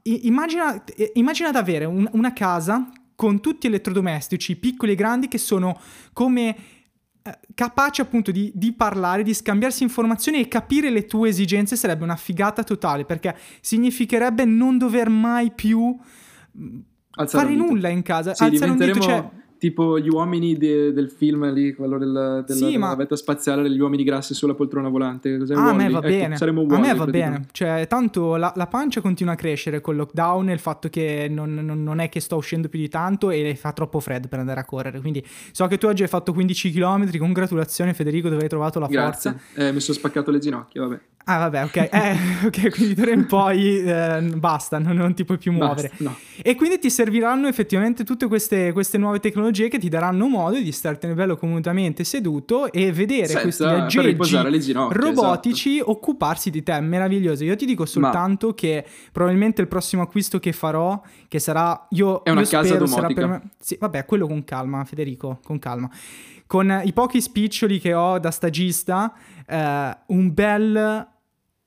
immagina, 0.04 0.84
immagina 1.14 1.52
di 1.52 1.58
avere 1.58 1.86
un, 1.86 2.08
una 2.14 2.34
casa 2.34 2.90
con 3.16 3.40
tutti 3.40 3.68
elettrodomestici, 3.68 4.56
piccoli 4.56 4.94
e 4.94 4.96
grandi, 4.96 5.28
che 5.28 5.38
sono 5.38 5.80
come 6.12 6.56
eh, 7.22 7.40
capaci 7.54 8.02
appunto 8.02 8.32
di, 8.32 8.52
di, 8.54 8.74
parlare, 8.74 9.24
di 9.24 9.34
scambiarsi 9.34 9.84
informazioni 9.84 10.40
e 10.40 10.48
capire 10.48 10.90
le 10.90 11.06
tue 11.06 11.30
esigenze 11.30 11.76
sarebbe 11.76 12.04
una 12.04 12.16
figata 12.16 12.64
totale 12.64 13.06
perché 13.06 13.36
significherebbe 13.62 14.46
non 14.46 14.78
dover 14.78 15.10
mai 15.10 15.52
più 15.52 15.98
Alzare 17.16 17.46
fare 17.46 17.56
nulla 17.56 17.90
in 17.90 18.02
casa. 18.02 18.34
Sì, 18.34 18.44
Alzare 18.44 18.72
un 18.72 18.78
dito, 18.78 19.00
cioè 19.00 19.30
tipo 19.70 19.98
gli 19.98 20.10
uomini 20.10 20.58
de, 20.58 20.92
del 20.92 21.10
film 21.10 21.50
lì, 21.54 21.74
quello 21.74 21.98
del, 21.98 22.44
del, 22.46 22.56
Sì, 22.58 22.66
della 22.66 22.78
ma- 22.80 22.88
navetta 22.90 23.16
spaziale, 23.16 23.62
degli 23.64 23.80
uomini 23.80 24.04
grassi 24.04 24.34
sulla 24.34 24.54
poltrona 24.56 24.90
volante. 24.90 25.38
Cos'è 25.38 25.54
Ah, 25.56 25.70
a 25.70 25.74
me 25.74 25.90
va 25.90 26.00
Ecco, 26.00 26.08
bene. 26.08 26.36
saremo 26.36 26.66
a 26.68 26.80
me 26.80 26.94
va 26.94 27.06
bene. 27.06 27.46
Cioè, 27.52 27.86
tanto 27.88 28.36
la, 28.36 28.52
la 28.58 28.68
pancia 28.68 29.00
continua 29.00 29.34
a 29.34 29.36
crescere 29.38 29.80
col 29.80 29.96
lockdown 29.96 30.50
e 30.50 30.54
il 30.54 30.60
fatto 30.60 30.90
che 30.90 31.28
non, 31.30 31.54
non- 31.54 31.82
non 31.82 32.00
è 32.00 32.10
che 32.10 32.20
sto 32.20 32.36
uscendo 32.36 32.68
più 32.68 32.80
di 32.80 32.90
tanto 32.90 33.30
e 33.30 33.56
fa 33.56 33.72
troppo 33.72 34.00
freddo 34.02 34.28
per 34.28 34.40
andare 34.40 34.60
a 34.60 34.66
correre. 34.66 35.00
Quindi 35.00 35.26
so 35.52 35.66
che 35.68 35.78
tu 35.78 35.88
oggi 35.88 36.02
hai 36.04 36.10
fatto 36.10 36.34
15 36.34 36.72
km. 36.72 37.18
Congratulazioni, 37.18 37.94
Federico, 37.94 38.28
dove 38.30 38.44
hai 38.44 38.50
trovato 38.50 38.80
la 38.80 38.88
Grazie. 38.88 39.32
forza. 39.32 39.68
Eh, 39.68 39.72
mi 39.72 39.80
sono 39.80 39.98
spaccato 39.98 40.30
le 40.32 40.40
ginocchia, 40.40 40.82
vabbè. 40.82 41.00
Ah, 41.26 41.38
vabbè, 41.38 41.64
ok. 41.64 41.76
Eh, 41.92 42.18
ok, 42.48 42.70
quindi 42.72 42.94
d'ora 42.96 43.12
in 43.12 43.26
poi 43.28 43.80
eh, 43.82 44.22
basta, 44.36 44.78
non, 44.80 44.96
non 44.96 45.14
ti 45.14 45.24
puoi 45.24 45.38
più 45.38 45.52
muovere. 45.54 45.90
Basta, 45.90 46.04
no. 46.04 46.16
E 46.42 46.56
quindi 46.56 46.80
ti 46.80 46.90
serviranno 46.90 47.48
effettivamente 47.48 48.04
tutte 48.04 48.28
queste, 48.28 48.72
queste 48.74 48.98
nuove 48.98 49.20
tecnologie 49.20 49.70
che 49.70 49.78
ti 49.78 49.88
daranno 49.88 50.28
modo 50.28 50.58
di 50.58 50.72
startene 50.72 51.14
bello 51.14 51.38
comodamente 51.38 52.04
seduto 52.04 52.72
e 52.72 52.92
vedere 52.92 53.28
Senza- 53.28 53.42
questi 53.42 53.64
aggeggi 53.64 54.18
esatto. 54.22 54.90
robotici 54.92 55.80
occuparsi 55.84 56.50
di 56.50 56.62
te. 56.64 56.80
Meraviglioso. 56.82 57.44
Io 57.44 57.56
ti 57.56 57.66
dico 57.66 57.86
soltanto 57.86 58.54
che 58.54 58.86
probabilmente 59.12 59.62
il 59.62 59.68
prossimo 59.68 60.02
acquisto 60.02 60.40
che 60.40 60.52
farò, 60.52 61.02
che 61.28 61.40
sarà 61.40 61.88
io 61.92 62.24
È 62.24 62.32
una 62.32 62.42
io 62.42 62.48
casa 62.48 62.76
domotica. 62.76 63.14
per 63.14 63.28
me. 63.28 63.42
Sì, 63.60 63.78
vabbè, 63.80 64.06
quello 64.06 64.28
con 64.28 64.44
calma, 64.44 64.84
Federico, 64.84 65.40
con 65.44 65.58
calma. 65.60 65.90
Con 66.46 66.82
i 66.84 66.92
pochi 66.94 67.22
spiccioli 67.22 67.80
che 67.80 67.94
ho 67.94 68.20
da 68.20 68.30
stagista, 68.30 69.14
eh, 69.48 69.98
un 70.08 70.34
bel 70.34 71.08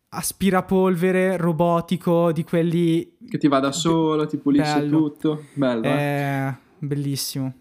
aspirapolvere 0.09 1.37
robotico 1.37 2.33
di 2.33 2.45
quelli 2.45 3.17
Che 3.29 3.39
ti 3.39 3.49
va 3.49 3.61
da 3.61 3.73
solo, 3.73 4.27
ti 4.27 4.37
pulisce 4.37 4.81
Bello. 4.81 4.99
tutto. 4.99 5.45
Bello. 5.55 5.83
eh. 5.85 6.47
eh, 6.49 6.55
bellissimo. 6.79 7.55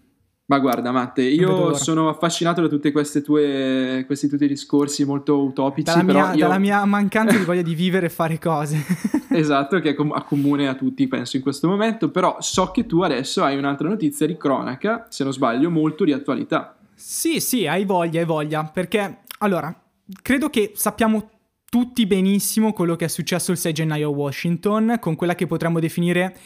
Ma 0.48 0.60
guarda, 0.60 0.92
Matte, 0.92 1.22
io 1.22 1.74
sono 1.74 2.08
affascinato 2.08 2.60
da 2.60 2.68
tutti 2.68 2.92
questi 2.92 3.20
tuoi 3.20 4.06
discorsi 4.46 5.04
molto 5.04 5.42
utopici, 5.42 5.92
Dalla 5.92 6.04
però 6.04 6.20
mia, 6.20 6.32
io... 6.34 6.38
dalla 6.38 6.58
mia 6.58 6.84
mancanza 6.84 7.36
di 7.36 7.42
voglia 7.42 7.62
di 7.62 7.74
vivere 7.74 8.06
e 8.06 8.10
fare 8.10 8.38
cose. 8.38 8.78
Esatto, 9.36 9.80
che 9.80 9.90
è 9.90 9.94
com- 9.94 10.12
accomune 10.12 10.66
a 10.66 10.74
tutti, 10.74 11.06
penso, 11.08 11.36
in 11.36 11.42
questo 11.42 11.68
momento, 11.68 12.10
però 12.10 12.36
so 12.40 12.70
che 12.70 12.86
tu 12.86 13.02
adesso 13.02 13.44
hai 13.44 13.58
un'altra 13.58 13.86
notizia 13.86 14.26
di 14.26 14.38
cronaca, 14.38 15.08
se 15.10 15.24
non 15.24 15.32
sbaglio, 15.34 15.68
molto 15.68 16.04
di 16.04 16.12
attualità. 16.12 16.74
Sì, 16.94 17.38
sì, 17.40 17.66
hai 17.66 17.84
voglia, 17.84 18.20
hai 18.20 18.24
voglia, 18.24 18.64
perché 18.64 19.24
allora, 19.40 19.78
credo 20.22 20.48
che 20.48 20.72
sappiamo 20.74 21.28
tutti 21.68 22.06
benissimo 22.06 22.72
quello 22.72 22.96
che 22.96 23.06
è 23.06 23.08
successo 23.08 23.52
il 23.52 23.58
6 23.58 23.72
gennaio 23.72 24.08
a 24.08 24.12
Washington, 24.12 24.96
con 25.00 25.16
quella 25.16 25.34
che 25.34 25.46
potremmo 25.46 25.80
definire 25.80 26.36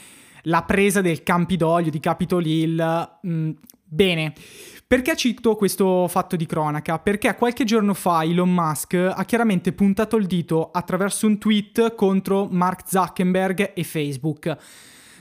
la 0.44 0.62
presa 0.62 1.00
del 1.00 1.22
Campidoglio 1.22 1.90
di 1.90 2.00
Capitol 2.00 2.46
Hill. 2.46 3.18
Mm, 3.26 3.50
bene, 3.84 4.32
perché 4.86 5.14
cito 5.16 5.54
questo 5.56 6.08
fatto 6.08 6.36
di 6.36 6.46
cronaca? 6.46 6.98
Perché 6.98 7.34
qualche 7.36 7.64
giorno 7.64 7.94
fa 7.94 8.24
Elon 8.24 8.52
Musk 8.52 8.94
ha 8.94 9.24
chiaramente 9.24 9.72
puntato 9.72 10.16
il 10.16 10.26
dito 10.26 10.70
attraverso 10.70 11.26
un 11.26 11.38
tweet 11.38 11.94
contro 11.94 12.48
Mark 12.50 12.88
Zuckerberg 12.88 13.72
e 13.74 13.84
Facebook 13.84 14.56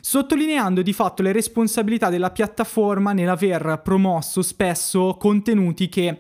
sottolineando 0.02 0.82
di 0.82 0.94
fatto 0.94 1.22
le 1.22 1.32
responsabilità 1.32 2.10
della 2.10 2.32
piattaforma 2.32 3.12
nell'aver 3.12 3.82
promosso 3.84 4.42
spesso 4.42 5.18
contenuti 5.20 5.90
che 5.90 6.18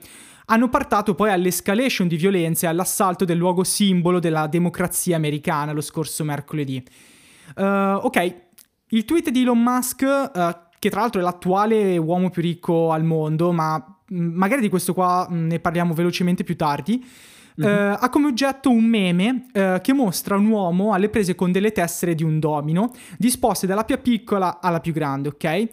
hanno 0.51 0.67
portato 0.67 1.15
poi 1.15 1.31
all'escalation 1.31 2.07
di 2.07 2.17
violenze 2.17 2.65
e 2.65 2.69
all'assalto 2.69 3.23
del 3.23 3.37
luogo 3.37 3.63
simbolo 3.63 4.19
della 4.19 4.47
democrazia 4.47 5.15
americana 5.15 5.71
lo 5.71 5.81
scorso 5.81 6.23
mercoledì. 6.23 6.83
Eh, 7.55 7.63
ok, 7.63 8.35
il 8.89 9.05
tweet 9.05 9.29
di 9.29 9.41
Elon 9.41 9.61
Musk, 9.61 10.01
eh, 10.01 10.57
che 10.79 10.89
tra 10.89 11.01
l'altro 11.01 11.21
è 11.21 11.23
l'attuale 11.23 11.97
uomo 11.97 12.29
più 12.29 12.41
ricco 12.41 12.91
al 12.91 13.03
mondo, 13.03 13.51
ma 13.51 13.77
mh, 13.77 14.15
magari 14.17 14.61
di 14.61 14.69
questo 14.69 14.93
qua 14.93 15.27
mh, 15.29 15.47
ne 15.47 15.59
parliamo 15.59 15.93
velocemente 15.93 16.43
più 16.43 16.55
tardi, 16.55 17.05
eh, 17.61 17.67
ha 17.67 18.09
come 18.09 18.27
oggetto 18.27 18.69
un 18.69 18.85
meme 18.85 19.47
eh, 19.51 19.79
che 19.83 19.93
mostra 19.93 20.37
un 20.37 20.45
uomo 20.45 20.93
alle 20.93 21.09
prese 21.09 21.35
con 21.35 21.51
delle 21.51 21.73
tessere 21.73 22.15
di 22.15 22.23
un 22.23 22.39
domino, 22.39 22.91
disposte 23.17 23.67
dalla 23.67 23.83
più 23.83 24.01
piccola 24.01 24.59
alla 24.61 24.79
più 24.79 24.93
grande, 24.93 25.29
ok? 25.29 25.67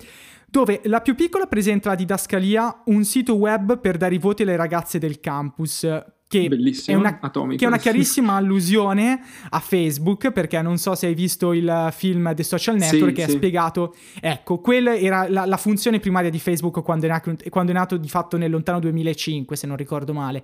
Dove 0.57 0.81
la 0.85 1.03
più 1.03 1.15
piccola 1.15 1.45
presenta 1.45 1.91
la 1.91 1.95
didascalia 1.95 2.81
un 2.87 3.05
sito 3.05 3.35
web 3.35 3.79
per 3.79 3.99
dare 3.99 4.15
i 4.15 4.19
voti 4.19 4.41
alle 4.41 4.57
ragazze 4.57 4.99
del 4.99 5.21
campus. 5.21 5.81
Che 6.27 6.49
è 6.87 6.95
una, 6.95 7.19
che 7.21 7.65
è 7.65 7.67
una 7.67 7.77
chiarissima 7.77 8.37
allusione 8.37 9.21
a 9.51 9.61
Facebook, 9.61 10.31
perché 10.33 10.63
non 10.63 10.79
so 10.79 10.95
se 10.95 11.09
hai 11.09 11.15
visto 11.15 11.53
il 11.53 11.91
film 11.93 12.35
The 12.35 12.43
Social 12.43 12.81
Sì, 12.81 12.91
Network 12.91 13.15
che 13.15 13.25
ha 13.25 13.29
sì. 13.29 13.37
spiegato. 13.37 13.95
Ecco, 14.19 14.59
quella 14.61 14.97
era 14.97 15.29
la, 15.29 15.45
la 15.45 15.59
funzione 15.59 16.01
primaria 16.01 16.31
di 16.31 16.39
Facebook 16.39 16.83
quando 16.83 17.05
è, 17.05 17.11
nato, 17.11 17.37
quando 17.51 17.73
è 17.73 17.75
nato 17.75 17.99
di 17.99 18.09
fatto 18.09 18.39
nel 18.39 18.51
lontano 18.51 18.79
2005, 18.79 19.57
se 19.57 19.67
non 19.67 19.77
ricordo 19.77 20.15
male. 20.15 20.43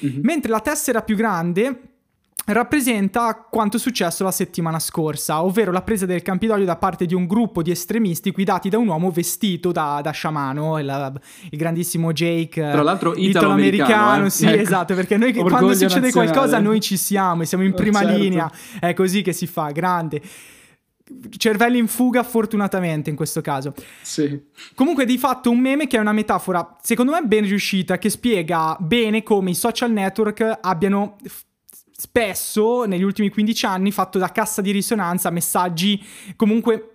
Mhm. 0.00 0.18
Mentre 0.22 0.50
la 0.50 0.60
tessera 0.60 1.02
più 1.02 1.14
grande 1.14 1.91
rappresenta 2.46 3.46
quanto 3.48 3.78
successo 3.78 4.24
la 4.24 4.30
settimana 4.32 4.78
scorsa, 4.78 5.42
ovvero 5.44 5.70
la 5.70 5.82
presa 5.82 6.06
del 6.06 6.22
Campidoglio 6.22 6.64
da 6.64 6.76
parte 6.76 7.06
di 7.06 7.14
un 7.14 7.26
gruppo 7.26 7.62
di 7.62 7.70
estremisti 7.70 8.30
guidati 8.32 8.68
da 8.68 8.78
un 8.78 8.88
uomo 8.88 9.10
vestito 9.10 9.70
da, 9.72 10.00
da 10.02 10.10
sciamano, 10.10 10.78
il, 10.78 11.20
il 11.50 11.58
grandissimo 11.58 12.12
Jake, 12.12 12.66
eh, 12.66 12.72
Tra 12.72 12.82
l'altro 12.82 13.14
italo-americano, 13.14 13.90
italo-americano, 13.90 14.26
eh. 14.26 14.30
sì, 14.30 14.46
Ecco. 14.46 14.60
esatto, 14.62 14.94
perché 14.94 15.16
noi 15.16 15.32
che- 15.32 15.38
quando 15.40 15.56
Orgoglio 15.56 15.74
succede 15.74 16.00
nazionale. 16.06 16.30
qualcosa 16.32 16.58
noi 16.58 16.80
ci 16.80 16.96
siamo 16.96 17.42
e 17.42 17.46
siamo 17.46 17.64
in 17.64 17.70
Eh, 17.70 17.74
prima 17.74 18.00
certo. 18.00 18.16
linea, 18.18 18.50
è 18.80 18.92
così 18.94 19.22
che 19.22 19.32
si 19.32 19.46
fa, 19.46 19.70
grande. 19.70 20.20
Cervelli 21.36 21.78
in 21.78 21.88
fuga 21.88 22.22
fortunatamente 22.22 23.10
in 23.10 23.16
questo 23.16 23.40
caso. 23.42 23.74
Sì. 24.00 24.40
Comunque, 24.74 25.04
di 25.04 25.18
fatto, 25.18 25.50
un 25.50 25.58
meme 25.58 25.86
che 25.86 25.96
è 25.98 26.00
una 26.00 26.12
metafora, 26.12 26.76
secondo 26.80 27.12
me, 27.12 27.20
ben 27.22 27.44
riuscita, 27.44 27.98
che 27.98 28.08
spiega 28.08 28.76
bene 28.80 29.22
come 29.22 29.50
i 29.50 29.54
social 29.54 29.90
network 29.92 30.58
abbiano 30.62 31.16
f- 31.22 31.42
spesso, 32.02 32.82
negli 32.84 33.04
ultimi 33.04 33.30
15 33.30 33.64
anni, 33.66 33.92
fatto 33.92 34.18
da 34.18 34.32
cassa 34.32 34.60
di 34.60 34.72
risonanza 34.72 35.30
messaggi 35.30 36.02
comunque 36.34 36.90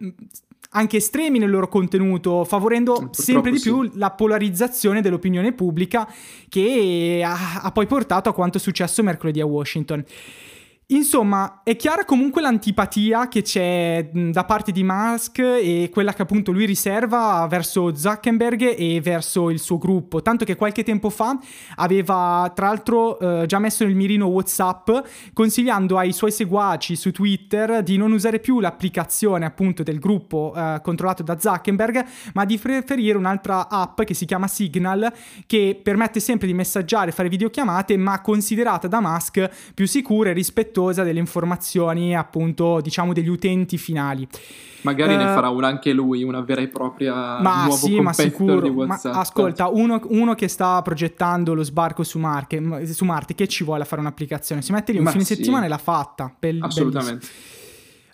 anche 0.71 0.97
estremi 0.97 1.39
nel 1.39 1.49
loro 1.49 1.69
contenuto, 1.69 2.43
favorendo 2.43 2.91
Purtroppo 2.91 3.21
sempre 3.21 3.51
di 3.51 3.57
sì. 3.57 3.69
più 3.69 3.89
la 3.93 4.11
polarizzazione 4.11 5.01
dell'opinione 5.01 5.53
pubblica 5.53 6.05
che 6.49 7.21
ha, 7.25 7.61
ha 7.61 7.71
poi 7.71 7.85
portato 7.87 8.27
a 8.27 8.33
quanto 8.33 8.57
è 8.57 8.59
successo 8.59 9.01
mercoledì 9.01 9.39
a 9.39 9.45
Washington. 9.45 10.03
Insomma, 10.89 11.63
è 11.65 11.75
chiara 11.75 12.05
comunque 12.05 12.41
l'antipatia 12.41 13.27
che 13.27 13.41
c'è 13.41 14.09
da 14.09 14.45
parte 14.45 14.71
di 14.71 14.85
Musk 14.85 15.39
e 15.39 15.89
quella 15.91 16.13
che 16.13 16.21
appunto 16.21 16.53
lui 16.53 16.65
riserva 16.65 17.45
verso 17.49 17.93
Zuckerberg 17.93 18.73
e 18.77 19.01
verso 19.01 19.49
il 19.49 19.59
suo 19.59 19.77
gruppo. 19.77 20.21
Tanto 20.21 20.45
che 20.45 20.55
qualche 20.55 20.83
tempo 20.83 21.09
fa 21.09 21.37
aveva 21.75 22.49
tra 22.55 22.67
l'altro 22.67 23.19
eh, 23.19 23.45
già 23.47 23.59
messo 23.59 23.83
nel 23.83 23.95
mirino 23.95 24.27
WhatsApp 24.27 24.89
consigliando 25.33 25.97
ai 25.97 26.13
suoi 26.13 26.31
seguaci 26.31 26.95
su 26.95 27.11
Twitter 27.11 27.83
di 27.83 27.97
non 27.97 28.13
usare 28.13 28.39
più 28.39 28.61
l'applicazione 28.61 29.43
appunto 29.43 29.83
del 29.83 29.99
gruppo 29.99 30.53
eh, 30.55 30.79
controllato 30.81 31.21
da 31.21 31.37
Zuckerberg, 31.37 32.05
ma 32.33 32.45
di 32.45 32.57
preferire 32.57 33.17
un'altra 33.17 33.67
app 33.67 34.03
che 34.03 34.13
si 34.13 34.23
chiama 34.23 34.47
Signal 34.47 35.11
che 35.47 35.77
permette 35.83 36.21
sempre 36.21 36.47
di 36.47 36.53
messaggiare 36.53 37.09
e 37.09 37.13
fare 37.13 37.27
videochiamate, 37.27 37.97
ma 37.97 38.21
considerata 38.21 38.87
da 38.87 39.01
Musk 39.01 39.73
più 39.73 39.85
sicura 39.85 40.29
e 40.29 40.33
rispettosa 40.33 40.75
delle 41.03 41.19
informazioni 41.19 42.15
appunto 42.15 42.79
diciamo 42.81 43.13
degli 43.13 43.27
utenti 43.29 43.77
finali. 43.77 44.27
Magari 44.81 45.15
ne 45.15 45.23
Eh, 45.23 45.33
farà 45.33 45.49
una 45.49 45.67
anche 45.67 45.91
lui, 45.91 46.23
una 46.23 46.41
vera 46.41 46.61
e 46.61 46.67
propria 46.67 47.39
Ma 47.41 47.65
nuovo 47.65 47.75
sì, 47.75 47.99
ma 47.99 48.13
sicuro. 48.13 48.61
di 48.61 48.69
Ma 48.69 48.99
ascolta, 49.03 49.67
uno, 49.69 49.99
uno 50.09 50.35
che 50.35 50.47
sta 50.47 50.81
progettando 50.81 51.53
lo 51.53 51.63
sbarco 51.63 52.03
su 52.03 52.19
Marte, 52.19 52.85
su 52.93 53.03
Marte, 53.03 53.33
che 53.35 53.47
ci 53.47 53.63
vuole 53.63 53.81
a 53.81 53.85
fare 53.85 54.01
un'applicazione? 54.01 54.61
Si 54.61 54.71
mette 54.71 54.91
lì 54.91 54.99
un 54.99 55.05
Ma 55.05 55.11
fine 55.11 55.23
sì. 55.23 55.35
settimana 55.35 55.65
e 55.65 55.67
l'ha 55.67 55.77
fatta. 55.79 56.33
Bell- 56.39 56.63
Assolutamente. 56.63 57.25
bellissimo. 57.27 57.55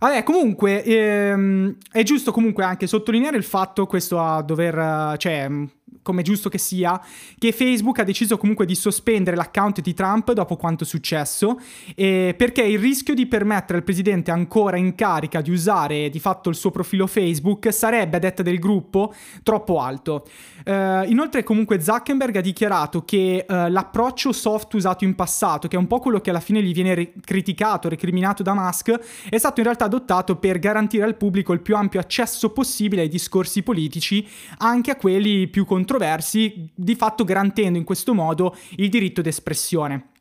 Vabbè, 0.03 0.23
comunque, 0.23 0.83
ehm, 0.83 1.77
è 1.89 2.03
giusto 2.03 2.33
comunque 2.33 2.65
anche 2.65 2.87
sottolineare 2.87 3.37
il 3.37 3.43
fatto, 3.45 3.85
questo 3.85 4.19
a 4.19 4.41
dover, 4.41 5.15
cioè, 5.17 5.47
mh, 5.47 5.69
come 6.01 6.23
giusto 6.23 6.49
che 6.49 6.57
sia, 6.57 7.01
che 7.37 7.53
Facebook 7.53 7.99
ha 7.99 8.03
deciso 8.03 8.37
comunque 8.37 8.65
di 8.65 8.75
sospendere 8.75 9.37
l'account 9.37 9.79
di 9.79 9.93
Trump 9.93 10.33
dopo 10.33 10.57
quanto 10.57 10.83
successo, 10.83 11.57
eh, 11.95 12.35
perché 12.37 12.63
il 12.63 12.79
rischio 12.79 13.13
di 13.13 13.27
permettere 13.27 13.77
al 13.77 13.85
presidente 13.85 14.29
ancora 14.29 14.75
in 14.75 14.93
carica 14.93 15.39
di 15.39 15.51
usare 15.51 16.09
di 16.09 16.19
fatto 16.19 16.49
il 16.49 16.55
suo 16.55 16.69
profilo 16.69 17.07
Facebook 17.07 17.71
sarebbe, 17.71 18.17
a 18.17 18.19
detta 18.19 18.43
del 18.43 18.59
gruppo, 18.59 19.13
troppo 19.41 19.79
alto. 19.79 20.25
Eh, 20.63 21.05
inoltre 21.07 21.43
comunque 21.43 21.81
Zuckerberg 21.81 22.37
ha 22.37 22.41
dichiarato 22.41 23.03
che 23.03 23.45
eh, 23.47 23.69
l'approccio 23.69 24.31
soft 24.31 24.73
usato 24.73 25.03
in 25.03 25.15
passato, 25.15 25.67
che 25.67 25.75
è 25.75 25.79
un 25.79 25.87
po' 25.87 25.99
quello 25.99 26.19
che 26.19 26.29
alla 26.29 26.39
fine 26.39 26.61
gli 26.61 26.73
viene 26.73 26.93
ri- 26.93 27.13
criticato, 27.23 27.89
recriminato 27.89 28.43
da 28.43 28.53
Musk, 28.53 28.99
è 29.29 29.37
stato 29.37 29.59
in 29.59 29.65
realtà 29.65 29.85
adottato 29.85 30.37
per 30.37 30.59
garantire 30.59 31.03
al 31.03 31.15
pubblico 31.15 31.53
il 31.53 31.61
più 31.61 31.75
ampio 31.75 31.99
accesso 31.99 32.51
possibile 32.51 33.01
ai 33.01 33.09
discorsi 33.09 33.63
politici, 33.63 34.27
anche 34.57 34.91
a 34.91 34.95
quelli 34.95 35.47
più 35.47 35.65
controversi, 35.65 36.69
di 36.73 36.95
fatto 36.95 37.23
garantendo 37.23 37.77
in 37.77 37.83
questo 37.83 38.13
modo 38.13 38.55
il 38.75 38.89
diritto 38.89 39.21
d'espressione. 39.21 40.11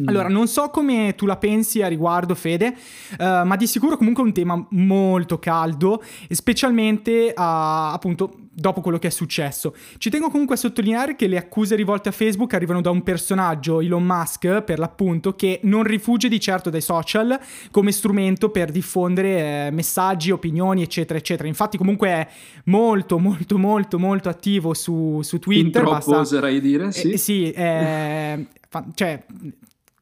Mm. 0.00 0.08
Allora, 0.08 0.28
non 0.28 0.46
so 0.46 0.68
come 0.68 1.14
tu 1.16 1.24
la 1.24 1.36
pensi 1.36 1.82
a 1.82 1.88
riguardo, 1.88 2.34
Fede, 2.34 2.76
eh, 3.18 3.42
ma 3.44 3.56
di 3.56 3.66
sicuro 3.66 3.96
comunque 3.96 4.22
è 4.22 4.26
un 4.26 4.32
tema 4.32 4.66
molto 4.70 5.38
caldo, 5.38 6.02
specialmente 6.28 7.32
a, 7.34 7.92
appunto 7.92 8.46
dopo 8.58 8.80
quello 8.80 8.98
che 8.98 9.08
è 9.08 9.10
successo. 9.10 9.74
Ci 9.98 10.10
tengo 10.10 10.30
comunque 10.30 10.54
a 10.54 10.58
sottolineare 10.58 11.14
che 11.14 11.26
le 11.26 11.36
accuse 11.36 11.76
rivolte 11.76 12.08
a 12.08 12.12
Facebook 12.12 12.52
arrivano 12.54 12.80
da 12.80 12.90
un 12.90 13.02
personaggio, 13.02 13.80
Elon 13.80 14.04
Musk, 14.04 14.62
per 14.62 14.78
l'appunto, 14.78 15.34
che 15.34 15.60
non 15.64 15.82
rifugge 15.82 16.28
di 16.28 16.40
certo 16.40 16.68
dai 16.68 16.80
social 16.80 17.38
come 17.70 17.92
strumento 17.92 18.50
per 18.50 18.70
diffondere 18.70 19.66
eh, 19.66 19.70
messaggi, 19.70 20.30
opinioni, 20.30 20.82
eccetera, 20.82 21.18
eccetera. 21.18 21.48
Infatti 21.48 21.78
comunque 21.78 22.08
è 22.08 22.28
molto, 22.64 23.18
molto, 23.18 23.58
molto, 23.58 23.98
molto 23.98 24.28
attivo 24.28 24.74
su, 24.74 25.20
su 25.22 25.38
Twitter. 25.38 25.64
In 25.66 25.72
troppo, 25.72 25.90
basta... 25.90 26.18
oserei 26.18 26.60
dire, 26.60 26.92
sì. 26.92 27.10
Eh, 27.10 27.16
sì, 27.18 27.50
eh, 27.50 28.46
cioè 28.94 29.22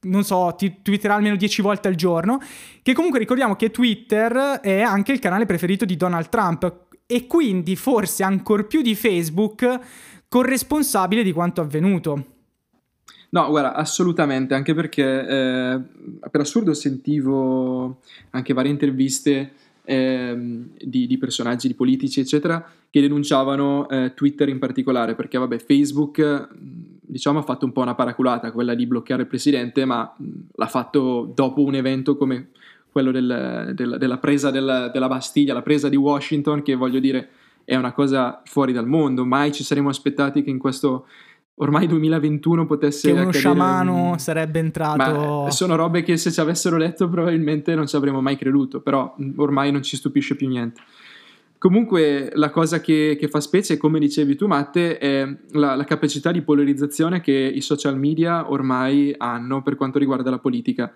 non 0.04 0.24
so, 0.24 0.54
ti 0.56 0.80
twitterà 0.82 1.14
almeno 1.14 1.36
10 1.36 1.62
volte 1.62 1.88
al 1.88 1.94
giorno, 1.94 2.40
che 2.82 2.92
comunque 2.92 3.18
ricordiamo 3.18 3.56
che 3.56 3.70
Twitter 3.70 4.60
è 4.60 4.80
anche 4.80 5.12
il 5.12 5.18
canale 5.18 5.46
preferito 5.46 5.84
di 5.84 5.96
Donald 5.96 6.28
Trump 6.28 6.82
e 7.06 7.26
quindi 7.26 7.76
forse 7.76 8.22
ancor 8.22 8.66
più 8.66 8.80
di 8.80 8.94
Facebook 8.94 9.78
corresponsabile 10.28 11.22
di 11.22 11.32
quanto 11.32 11.60
avvenuto. 11.60 12.24
No, 13.30 13.48
guarda, 13.48 13.74
assolutamente, 13.74 14.54
anche 14.54 14.74
perché 14.74 15.02
eh, 15.02 15.80
per 16.30 16.40
assurdo 16.40 16.72
sentivo 16.72 18.00
anche 18.30 18.54
varie 18.54 18.70
interviste 18.70 19.52
eh, 19.84 20.36
di, 20.82 21.06
di, 21.06 21.18
personaggi, 21.18 21.68
di 21.68 21.74
politici, 21.74 22.20
eccetera, 22.20 22.64
che 22.90 23.00
denunciavano 23.00 23.88
eh, 23.88 24.12
Twitter 24.14 24.48
in 24.48 24.58
particolare, 24.58 25.14
perché 25.14 25.38
vabbè, 25.38 25.58
Facebook 25.58 26.48
diciamo 27.06 27.38
ha 27.38 27.42
fatto 27.42 27.64
un 27.64 27.72
po' 27.72 27.82
una 27.82 27.94
paraculata, 27.94 28.50
quella 28.50 28.74
di 28.74 28.86
bloccare 28.86 29.22
il 29.22 29.28
presidente, 29.28 29.84
ma 29.84 30.14
l'ha 30.54 30.66
fatto 30.66 31.30
dopo 31.34 31.62
un 31.62 31.74
evento 31.74 32.16
come 32.16 32.48
quello 32.90 33.10
del, 33.10 33.72
del, 33.74 33.96
della 33.98 34.18
presa 34.18 34.50
del, 34.50 34.90
della 34.92 35.08
Bastiglia, 35.08 35.52
la 35.52 35.62
presa 35.62 35.88
di 35.88 35.96
Washington, 35.96 36.62
che 36.62 36.74
voglio 36.74 37.00
dire 37.00 37.28
è 37.64 37.76
una 37.76 37.92
cosa 37.92 38.42
fuori 38.44 38.72
dal 38.72 38.86
mondo, 38.86 39.24
mai 39.24 39.52
ci 39.52 39.64
saremmo 39.64 39.88
aspettati 39.88 40.42
che 40.42 40.50
in 40.50 40.58
questo 40.58 41.06
ormai 41.56 41.86
2021 41.86 42.66
potesse 42.66 43.08
che 43.08 43.12
uno 43.12 43.28
accadere... 43.28 43.38
sciamano 43.38 44.14
sarebbe 44.18 44.58
entrato 44.58 45.42
Ma 45.44 45.50
sono 45.50 45.76
robe 45.76 46.02
che 46.02 46.16
se 46.16 46.32
ci 46.32 46.40
avessero 46.40 46.76
letto 46.76 47.08
probabilmente 47.08 47.74
non 47.74 47.86
ci 47.86 47.96
avremmo 47.96 48.20
mai 48.20 48.36
creduto 48.36 48.80
però 48.80 49.14
ormai 49.36 49.70
non 49.70 49.82
ci 49.82 49.96
stupisce 49.96 50.34
più 50.34 50.48
niente 50.48 50.82
Comunque 51.64 52.30
la 52.34 52.50
cosa 52.50 52.82
che, 52.82 53.16
che, 53.18 53.26
fa 53.26 53.40
specie, 53.40 53.78
come 53.78 53.98
dicevi 53.98 54.36
tu 54.36 54.46
Matte, 54.46 54.98
è 54.98 55.26
la, 55.52 55.74
la, 55.74 55.84
capacità 55.84 56.30
di 56.30 56.42
polarizzazione 56.42 57.22
che 57.22 57.32
i 57.32 57.62
social 57.62 57.98
media 57.98 58.50
ormai 58.50 59.14
hanno 59.16 59.62
per 59.62 59.74
quanto 59.74 59.98
riguarda 59.98 60.28
la 60.28 60.38
politica 60.38 60.92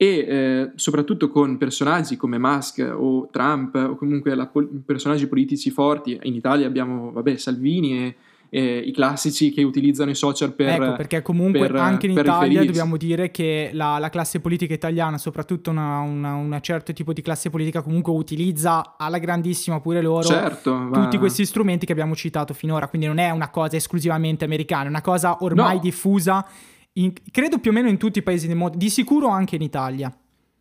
e 0.00 0.06
eh, 0.06 0.70
soprattutto 0.76 1.28
con 1.28 1.58
personaggi 1.58 2.16
come 2.16 2.38
Musk 2.38 2.90
o 2.90 3.28
Trump 3.30 3.74
o 3.74 3.96
comunque 3.96 4.34
la, 4.34 4.50
personaggi 4.86 5.26
politici 5.26 5.70
forti. 5.70 6.18
In 6.22 6.34
Italia 6.34 6.66
abbiamo 6.66 7.12
vabbè, 7.12 7.36
Salvini 7.36 8.06
e 8.06 8.16
eh, 8.50 8.78
i 8.78 8.92
classici 8.92 9.50
che 9.50 9.62
utilizzano 9.62 10.10
i 10.10 10.14
social 10.14 10.54
per... 10.54 10.82
Ecco, 10.82 10.92
perché 10.94 11.22
comunque 11.22 11.66
per, 11.66 11.76
anche 11.76 12.06
in 12.06 12.12
Italia 12.12 12.64
dobbiamo 12.64 12.96
dire 12.96 13.30
che 13.30 13.70
la, 13.72 13.98
la, 13.98 14.08
classe 14.08 14.40
politica 14.40 14.72
italiana, 14.72 15.18
soprattutto 15.18 15.70
un 15.70 16.58
certo 16.62 16.92
tipo 16.92 17.12
di 17.12 17.20
classe 17.20 17.50
politica, 17.50 17.82
comunque 17.82 18.12
utilizza 18.12 18.96
alla 18.96 19.18
grandissima 19.18 19.80
pure 19.80 20.00
loro 20.00 20.22
certo, 20.22 20.88
tutti 20.92 21.16
ma... 21.16 21.18
questi 21.18 21.44
strumenti 21.44 21.84
che 21.84 21.92
abbiamo 21.92 22.14
citato 22.14 22.54
finora, 22.54 22.88
quindi 22.88 23.06
non 23.06 23.18
è 23.18 23.30
una 23.30 23.50
cosa 23.50 23.76
esclusivamente 23.76 24.44
americana, 24.44 24.84
è 24.84 24.88
una 24.88 25.02
cosa 25.02 25.38
ormai 25.40 25.76
no. 25.76 25.80
diffusa, 25.82 26.46
in, 26.94 27.12
credo 27.30 27.58
più 27.58 27.70
o 27.70 27.74
meno 27.74 27.88
in 27.88 27.98
tutti 27.98 28.18
i 28.18 28.22
paesi 28.22 28.46
del 28.46 28.56
mondo, 28.56 28.78
di 28.78 28.88
sicuro 28.88 29.28
anche 29.28 29.56
in 29.56 29.62
Italia. 29.62 30.12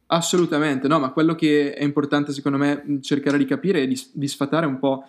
Assolutamente, 0.10 0.88
no, 0.88 1.00
ma 1.00 1.12
quello 1.12 1.36
che 1.36 1.74
è 1.74 1.84
importante 1.84 2.32
secondo 2.32 2.58
me 2.58 3.00
cercare 3.02 3.38
di 3.38 3.46
capire 3.46 3.84
è 3.84 3.88
di, 3.88 4.02
di 4.14 4.28
sfatare 4.28 4.66
un 4.66 4.80
po' 4.80 5.04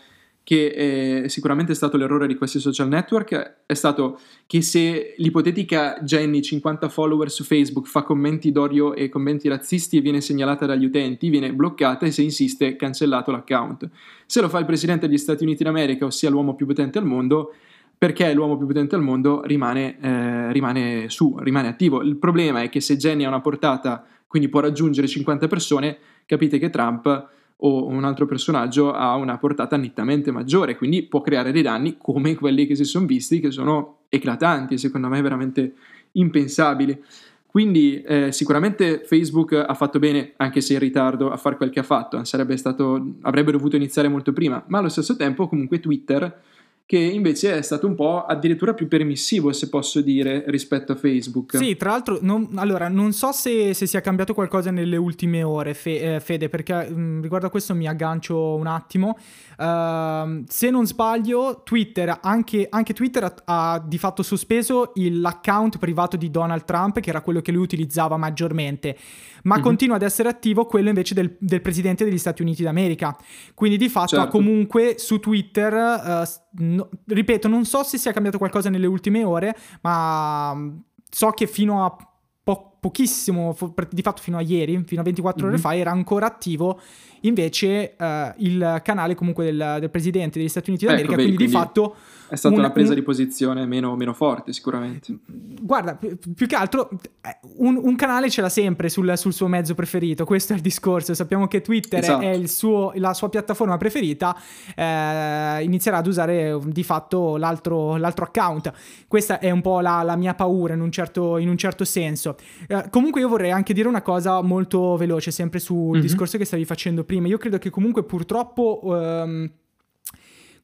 che 0.48 1.24
eh, 1.24 1.28
sicuramente 1.28 1.72
è 1.72 1.74
stato 1.74 1.98
l'errore 1.98 2.26
di 2.26 2.34
questi 2.34 2.58
social 2.58 2.88
network, 2.88 3.56
è 3.66 3.74
stato 3.74 4.18
che 4.46 4.62
se 4.62 5.12
l'ipotetica 5.18 5.98
Jenny, 6.00 6.40
50 6.40 6.88
follower 6.88 7.30
su 7.30 7.44
Facebook, 7.44 7.86
fa 7.86 8.00
commenti 8.00 8.50
d'odio 8.50 8.94
e 8.94 9.10
commenti 9.10 9.46
razzisti 9.46 9.98
e 9.98 10.00
viene 10.00 10.22
segnalata 10.22 10.64
dagli 10.64 10.86
utenti, 10.86 11.28
viene 11.28 11.52
bloccata 11.52 12.06
e 12.06 12.12
se 12.12 12.22
insiste 12.22 12.76
cancellato 12.76 13.30
l'account. 13.30 13.90
Se 14.24 14.40
lo 14.40 14.48
fa 14.48 14.58
il 14.58 14.64
presidente 14.64 15.06
degli 15.06 15.18
Stati 15.18 15.44
Uniti 15.44 15.64
d'America, 15.64 16.06
ossia 16.06 16.30
l'uomo 16.30 16.54
più 16.54 16.64
potente 16.64 16.96
al 16.96 17.04
mondo, 17.04 17.52
perché 17.98 18.32
l'uomo 18.32 18.56
più 18.56 18.66
potente 18.66 18.94
al 18.94 19.02
mondo 19.02 19.42
rimane, 19.44 19.98
eh, 20.00 20.50
rimane 20.50 21.10
su, 21.10 21.36
rimane 21.40 21.68
attivo. 21.68 22.00
Il 22.00 22.16
problema 22.16 22.62
è 22.62 22.70
che 22.70 22.80
se 22.80 22.96
Jenny 22.96 23.24
ha 23.24 23.28
una 23.28 23.42
portata, 23.42 24.02
quindi 24.26 24.48
può 24.48 24.60
raggiungere 24.60 25.08
50 25.08 25.46
persone, 25.46 25.98
capite 26.24 26.58
che 26.58 26.70
Trump 26.70 27.36
o 27.60 27.86
un 27.86 28.04
altro 28.04 28.26
personaggio 28.26 28.92
ha 28.92 29.14
una 29.16 29.38
portata 29.38 29.76
nettamente 29.76 30.30
maggiore, 30.30 30.76
quindi 30.76 31.02
può 31.02 31.20
creare 31.20 31.50
dei 31.50 31.62
danni 31.62 31.96
come 31.98 32.34
quelli 32.34 32.66
che 32.66 32.76
si 32.76 32.84
sono 32.84 33.06
visti, 33.06 33.40
che 33.40 33.50
sono 33.50 33.98
eclatanti 34.08 34.78
secondo 34.78 35.08
me 35.08 35.20
veramente 35.20 35.74
impensabili. 36.12 37.02
Quindi 37.46 38.02
eh, 38.02 38.30
sicuramente 38.30 39.02
Facebook 39.04 39.52
ha 39.54 39.74
fatto 39.74 39.98
bene, 39.98 40.34
anche 40.36 40.60
se 40.60 40.74
in 40.74 40.78
ritardo, 40.78 41.30
a 41.30 41.36
fare 41.36 41.56
quel 41.56 41.70
che 41.70 41.80
ha 41.80 41.82
fatto, 41.82 42.22
stato, 42.22 43.14
avrebbe 43.22 43.52
dovuto 43.52 43.74
iniziare 43.74 44.06
molto 44.06 44.32
prima, 44.32 44.62
ma 44.68 44.78
allo 44.78 44.90
stesso 44.90 45.16
tempo 45.16 45.48
comunque 45.48 45.80
Twitter 45.80 46.40
che 46.88 46.96
invece 46.96 47.54
è 47.54 47.60
stato 47.60 47.86
un 47.86 47.94
po' 47.94 48.24
addirittura 48.24 48.72
più 48.72 48.88
permissivo, 48.88 49.52
se 49.52 49.68
posso 49.68 50.00
dire, 50.00 50.44
rispetto 50.46 50.92
a 50.92 50.96
Facebook. 50.96 51.58
Sì, 51.58 51.76
tra 51.76 51.90
l'altro, 51.90 52.16
non, 52.22 52.48
allora, 52.54 52.88
non 52.88 53.12
so 53.12 53.30
se, 53.30 53.74
se, 53.74 53.86
sia 53.86 54.00
cambiato 54.00 54.32
qualcosa 54.32 54.70
nelle 54.70 54.96
ultime 54.96 55.42
ore, 55.42 55.74
Fe, 55.74 56.14
eh, 56.14 56.20
Fede, 56.20 56.48
perché 56.48 56.88
mh, 56.88 56.98
mm, 56.98 57.20
riguardo 57.20 57.48
a 57.48 57.50
questo 57.50 57.74
mi 57.74 57.86
aggancio 57.86 58.54
un 58.54 58.66
attimo. 58.66 59.18
Uh, 59.58 60.44
se 60.48 60.70
non 60.70 60.86
sbaglio, 60.86 61.60
Twitter, 61.62 62.20
anche, 62.22 62.66
anche 62.70 62.94
Twitter 62.94 63.24
ha, 63.24 63.34
ha, 63.44 63.84
di 63.86 63.98
fatto 63.98 64.22
sospeso 64.22 64.92
il, 64.94 65.20
l'account 65.20 65.76
privato 65.76 66.16
di 66.16 66.30
Donald 66.30 66.64
Trump, 66.64 67.00
che 67.00 67.10
era 67.10 67.20
quello 67.20 67.42
che 67.42 67.52
lui 67.52 67.64
utilizzava 67.64 68.16
maggiormente 68.16 68.96
ma 69.44 69.54
mm-hmm. 69.54 69.64
continua 69.64 69.96
ad 69.96 70.02
essere 70.02 70.28
attivo 70.28 70.66
quello 70.66 70.88
invece 70.88 71.14
del, 71.14 71.36
del, 71.38 71.60
presidente 71.60 72.04
degli 72.04 72.18
Stati 72.18 72.42
Uniti 72.42 72.62
d'America. 72.62 73.16
Quindi 73.54 73.76
di 73.76 73.88
fatto 73.88 74.08
certo. 74.08 74.24
ha 74.24 74.28
comunque 74.28 74.94
su 74.98 75.18
Twitter, 75.18 75.72
uh, 75.72 76.62
no, 76.62 76.88
ripeto, 77.06 77.48
non 77.48 77.64
so 77.64 77.82
se 77.82 77.98
sia 77.98 78.12
cambiato 78.12 78.38
qualcosa 78.38 78.70
nelle 78.70 78.86
ultime 78.86 79.24
ore, 79.24 79.56
ma 79.82 80.54
mm, 80.54 80.76
so 81.10 81.30
che 81.30 81.46
fino 81.46 81.84
a 81.84 81.96
po- 82.42 82.76
pochissimo, 82.80 83.56
di 83.90 84.02
fatto 84.02 84.22
fino 84.22 84.36
a 84.36 84.40
ieri, 84.40 84.82
fino 84.86 85.00
a 85.00 85.04
24 85.04 85.42
mm-hmm. 85.42 85.52
ore 85.52 85.60
fa, 85.60 85.76
era 85.76 85.90
ancora 85.90 86.26
attivo 86.26 86.80
invece 87.22 87.94
uh, 87.98 88.32
il 88.36 88.80
canale 88.84 89.14
comunque 89.14 89.44
del, 89.44 89.78
del, 89.80 89.90
presidente 89.90 90.38
degli 90.38 90.48
Stati 90.48 90.70
Uniti 90.70 90.84
d'America, 90.84 91.12
ecco, 91.12 91.22
quindi, 91.22 91.36
quindi, 91.36 91.52
di 91.52 91.58
fatto... 91.58 91.96
È 92.28 92.36
stata 92.36 92.54
un, 92.54 92.60
una 92.60 92.70
presa 92.70 92.90
un... 92.90 92.96
di 92.96 93.02
posizione 93.02 93.64
meno, 93.64 93.96
meno, 93.96 94.12
forte 94.12 94.52
sicuramente. 94.52 95.16
Guarda, 95.26 95.98
più 96.34 96.46
che 96.46 96.54
altro 96.54 96.90
eh, 97.22 97.38
un, 97.56 97.80
un 97.82 97.96
canale 97.96 98.28
ce 98.28 98.42
l'ha 98.42 98.50
sempre 98.50 98.90
sul, 98.90 99.16
sul, 99.16 99.32
suo 99.32 99.46
mezzo 99.46 99.74
preferito, 99.74 100.26
questo 100.26 100.52
è 100.52 100.56
il 100.56 100.60
discorso, 100.60 101.14
sappiamo 101.14 101.48
che 101.48 101.62
Twitter 101.62 102.00
esatto. 102.00 102.20
è 102.20 102.46
suo, 102.46 102.92
la 102.96 103.14
sua 103.14 103.30
piattaforma 103.30 103.78
preferita, 103.78 104.36
eh, 104.76 105.62
inizierà 105.62 105.96
ad 105.96 106.06
usare 106.06 106.58
di 106.66 106.82
fatto 106.82 107.38
l'altro, 107.38 107.96
l'altro 107.96 108.26
account. 108.26 108.72
Questa 109.08 109.38
è 109.38 109.50
un 109.50 109.62
po' 109.62 109.80
la, 109.80 110.02
la 110.02 110.16
mia 110.16 110.34
paura 110.34 110.74
in 110.74 110.82
un 110.82 110.92
certo, 110.92 111.38
in 111.38 111.48
un 111.48 111.56
certo 111.56 111.86
senso. 111.86 112.36
Eh, 112.68 112.84
comunque 112.90 113.20
io 113.22 113.28
vorrei 113.28 113.50
anche 113.50 113.72
dire 113.72 113.88
una 113.88 114.02
cosa 114.02 114.40
molto 114.42 114.96
veloce, 114.96 115.30
sempre 115.30 115.58
sul 115.58 115.92
mm-hmm. 115.92 116.00
discorso 116.00 116.38
che 116.38 116.44
stavi 116.44 116.64
facendo 116.64 117.02
prima. 117.02 117.26
Io 117.26 117.38
credo 117.38 117.58
che 117.58 117.70
comunque 117.70 118.04
purtroppo... 118.04 118.80
Um, 118.84 119.50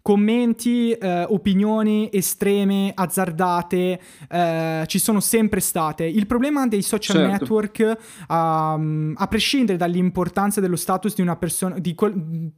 commenti, 0.04 0.92
eh, 0.92 1.24
opinioni 1.26 2.10
estreme, 2.12 2.92
azzardate, 2.94 3.98
eh, 4.28 4.84
ci 4.86 4.98
sono 4.98 5.18
sempre 5.20 5.60
state. 5.60 6.04
Il 6.04 6.26
problema 6.26 6.66
dei 6.66 6.82
social 6.82 7.16
certo. 7.16 7.30
network, 7.30 7.98
um, 8.28 9.14
a 9.16 9.26
prescindere 9.28 9.78
dall'importanza 9.78 10.60
dello 10.60 10.76
status 10.76 11.14
di 11.14 11.22
una 11.22 11.36
persona, 11.36 11.78
di, 11.78 11.96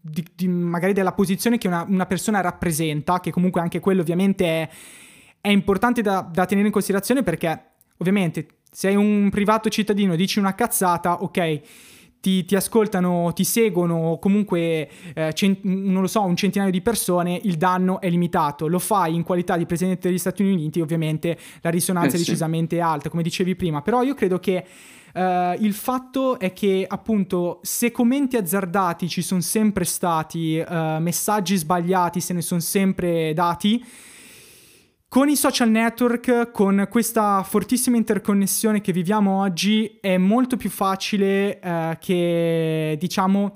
di, 0.01 0.27
di, 0.35 0.49
magari 0.49 0.93
della 0.93 1.13
posizione 1.13 1.57
che 1.57 1.69
una, 1.69 1.87
una, 1.89 2.07
persona 2.07 2.41
rappresenta, 2.41 3.21
che 3.21 3.31
comunque 3.31 3.61
anche 3.61 3.79
quello 3.79 4.01
ovviamente 4.01 4.45
è, 4.45 4.69
è 5.41 5.49
importante 5.49 6.03
da, 6.03 6.29
da 6.29 6.47
tenere 6.47 6.67
in 6.67 6.73
considerazione 6.73 7.23
perché 7.23 7.75
ovviamente 7.99 8.56
sei 8.77 8.95
un 8.95 9.31
privato 9.31 9.71
cittadino, 9.71 10.17
dici 10.17 10.39
una 10.39 10.55
cazzata, 10.55 11.23
ok 11.23 11.61
ti, 12.21 12.45
ti, 12.45 12.55
ascoltano, 12.55 13.33
ti 13.33 13.43
seguono 13.43 14.19
comunque, 14.21 14.91
eh, 15.15 15.33
cent- 15.33 15.61
non 15.63 16.03
lo 16.03 16.07
so, 16.07 16.21
un 16.21 16.37
centinaio 16.37 16.71
di 16.71 16.83
persone, 16.83 17.41
il 17.45 17.57
danno 17.57 18.03
è 18.03 18.11
limitato. 18.11 18.67
Lo 18.67 18.79
fai 18.79 19.15
in 19.15 19.23
qualità 19.23 19.57
di 19.57 19.65
presidente 19.65 20.09
degli 20.09 20.19
Stati 20.19 20.43
Uniti, 20.43 20.83
ovviamente 20.83 21.39
la 21.63 21.71
risonanza 21.71 22.17
eh, 22.17 22.17
è 22.17 22.19
decisamente 22.19 22.79
alta, 22.79 23.09
come 23.09 23.23
dicevi 23.23 23.57
prima. 23.57 23.81
Però 23.81 24.03
io 24.03 24.15
credo 24.15 24.39
che 24.39 24.65
Uh, 25.17 25.57
il 25.61 25.73
fatto 25.73 26.39
è 26.39 26.53
che 26.53 26.85
appunto 26.87 27.61
se 27.63 27.91
commenti 27.91 28.37
azzardati 28.37 29.09
ci 29.09 29.23
sono 29.23 29.41
sempre 29.41 29.87
stati, 29.87 30.59
uh, 30.59 31.01
messaggi 31.01 31.57
sbagliati 31.57 32.21
se 32.21 32.35
ne 32.35 32.43
sono 32.43 32.61
sempre 32.61 33.33
dati, 33.33 33.83
con 35.17 35.31
i 35.31 35.37
social 35.37 35.71
network, 35.71 36.51
con 36.51 36.89
questa 36.91 37.43
fortissima 37.43 37.97
interconnessione 37.97 38.83
che 38.83 38.93
viviamo 38.93 39.41
oggi, 39.41 39.97
è 39.99 40.19
molto 40.19 40.59
più 40.59 40.69
facile 40.69 41.59
eh, 41.59 41.97
che, 41.99 42.99
diciamo, 43.01 43.55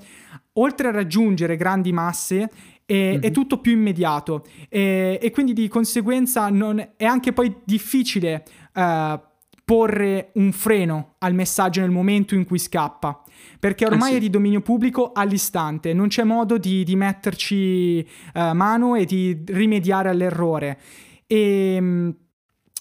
oltre 0.55 0.89
a 0.89 0.91
raggiungere 0.91 1.57
grandi 1.57 1.93
masse, 1.93 2.49
e, 2.87 3.11
mm-hmm. 3.11 3.21
è 3.21 3.31
tutto 3.31 3.59
più 3.59 3.73
immediato 3.73 4.43
e, 4.71 5.19
e, 5.21 5.31
quindi 5.33 5.53
di 5.53 5.69
conseguenza 5.69 6.49
non, 6.49 6.83
è 6.97 7.05
anche 7.05 7.35
poi 7.35 7.55
difficile 7.63 8.43
uh, 8.77 9.21
porre 9.63 10.31
un 10.37 10.53
freno 10.53 11.17
al 11.19 11.35
messaggio 11.35 11.83
nel 11.83 11.91
momento 11.91 12.35
in 12.35 12.47
cui 12.47 12.59
scappa 12.59 13.23
perché 13.59 13.85
ormai 13.85 14.09
eh 14.09 14.13
sì. 14.13 14.17
è 14.17 14.21
di 14.21 14.31
dominio 14.31 14.63
pubblico 14.63 15.13
all'istante, 15.13 15.93
non 15.93 16.09
c'è 16.09 16.25
modo 16.25 16.57
di, 16.57 16.85
di 16.85 16.97
metterci 16.97 18.09
uh, 18.33 18.55
mano 18.55 18.95
e 18.95 19.05
di 19.05 19.43
rimediare 19.47 20.09
all'errore. 20.09 20.79
E 21.33 21.75
ehm, 21.77 22.15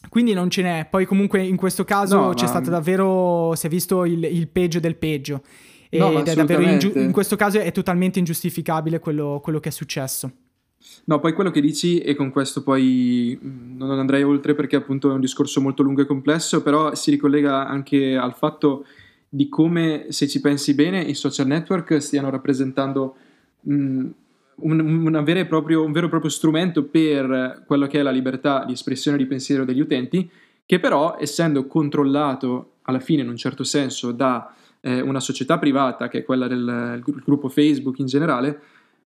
quindi 0.09 0.33
non 0.33 0.49
ce 0.49 0.63
n'è. 0.63 0.87
Poi 0.89 1.05
comunque 1.05 1.43
in 1.43 1.55
questo 1.55 1.83
caso 1.83 2.17
no, 2.17 2.33
c'è 2.33 2.45
ma... 2.45 2.49
stato 2.49 2.71
davvero, 2.71 3.53
si 3.55 3.67
è 3.67 3.69
visto 3.69 4.05
il, 4.05 4.23
il 4.23 4.47
peggio 4.47 4.79
del 4.79 4.95
peggio. 4.95 5.43
No, 5.91 6.19
ed 6.19 6.27
è 6.27 6.33
davvero 6.35 6.61
ingiu- 6.63 6.95
in 6.95 7.11
questo 7.11 7.35
caso 7.35 7.59
è 7.59 7.71
totalmente 7.71 8.19
ingiustificabile 8.19 8.99
quello, 8.99 9.39
quello, 9.43 9.59
che 9.59 9.69
è 9.69 9.71
successo. 9.71 10.31
No, 11.05 11.19
poi 11.19 11.33
quello 11.33 11.51
che 11.51 11.61
dici, 11.61 11.99
e 11.99 12.15
con 12.15 12.31
questo 12.31 12.63
poi 12.63 13.37
mm, 13.43 13.77
non 13.77 13.99
andrei 13.99 14.23
oltre 14.23 14.55
perché 14.55 14.75
appunto 14.75 15.11
è 15.11 15.13
un 15.13 15.19
discorso 15.19 15.61
molto 15.61 15.83
lungo 15.83 16.01
e 16.01 16.05
complesso, 16.05 16.63
però 16.63 16.95
si 16.95 17.11
ricollega 17.11 17.67
anche 17.67 18.15
al 18.15 18.35
fatto 18.35 18.85
di 19.27 19.47
come, 19.47 20.07
se 20.09 20.27
ci 20.27 20.41
pensi 20.41 20.73
bene, 20.73 21.01
i 21.01 21.13
social 21.13 21.47
network 21.47 22.01
stiano 22.01 22.29
rappresentando 22.29 23.15
mh, 23.61 23.73
mm, 23.73 24.09
un, 24.61 25.45
proprio, 25.47 25.83
un 25.83 25.91
vero 25.91 26.05
e 26.05 26.09
proprio 26.09 26.29
strumento 26.29 26.83
per 26.83 27.63
quello 27.65 27.87
che 27.87 27.99
è 27.99 28.01
la 28.01 28.11
libertà 28.11 28.63
di 28.65 28.73
espressione 28.73 29.17
di 29.17 29.25
pensiero 29.25 29.65
degli 29.65 29.79
utenti, 29.79 30.29
che 30.65 30.79
però, 30.79 31.17
essendo 31.19 31.65
controllato 31.67 32.73
alla 32.83 32.99
fine 32.99 33.21
in 33.21 33.29
un 33.29 33.37
certo 33.37 33.63
senso 33.63 34.11
da 34.11 34.53
eh, 34.81 35.01
una 35.01 35.19
società 35.19 35.57
privata, 35.57 36.07
che 36.07 36.19
è 36.19 36.23
quella 36.23 36.47
del 36.47 37.01
gruppo 37.03 37.49
Facebook 37.49 37.99
in 37.99 38.05
generale, 38.05 38.61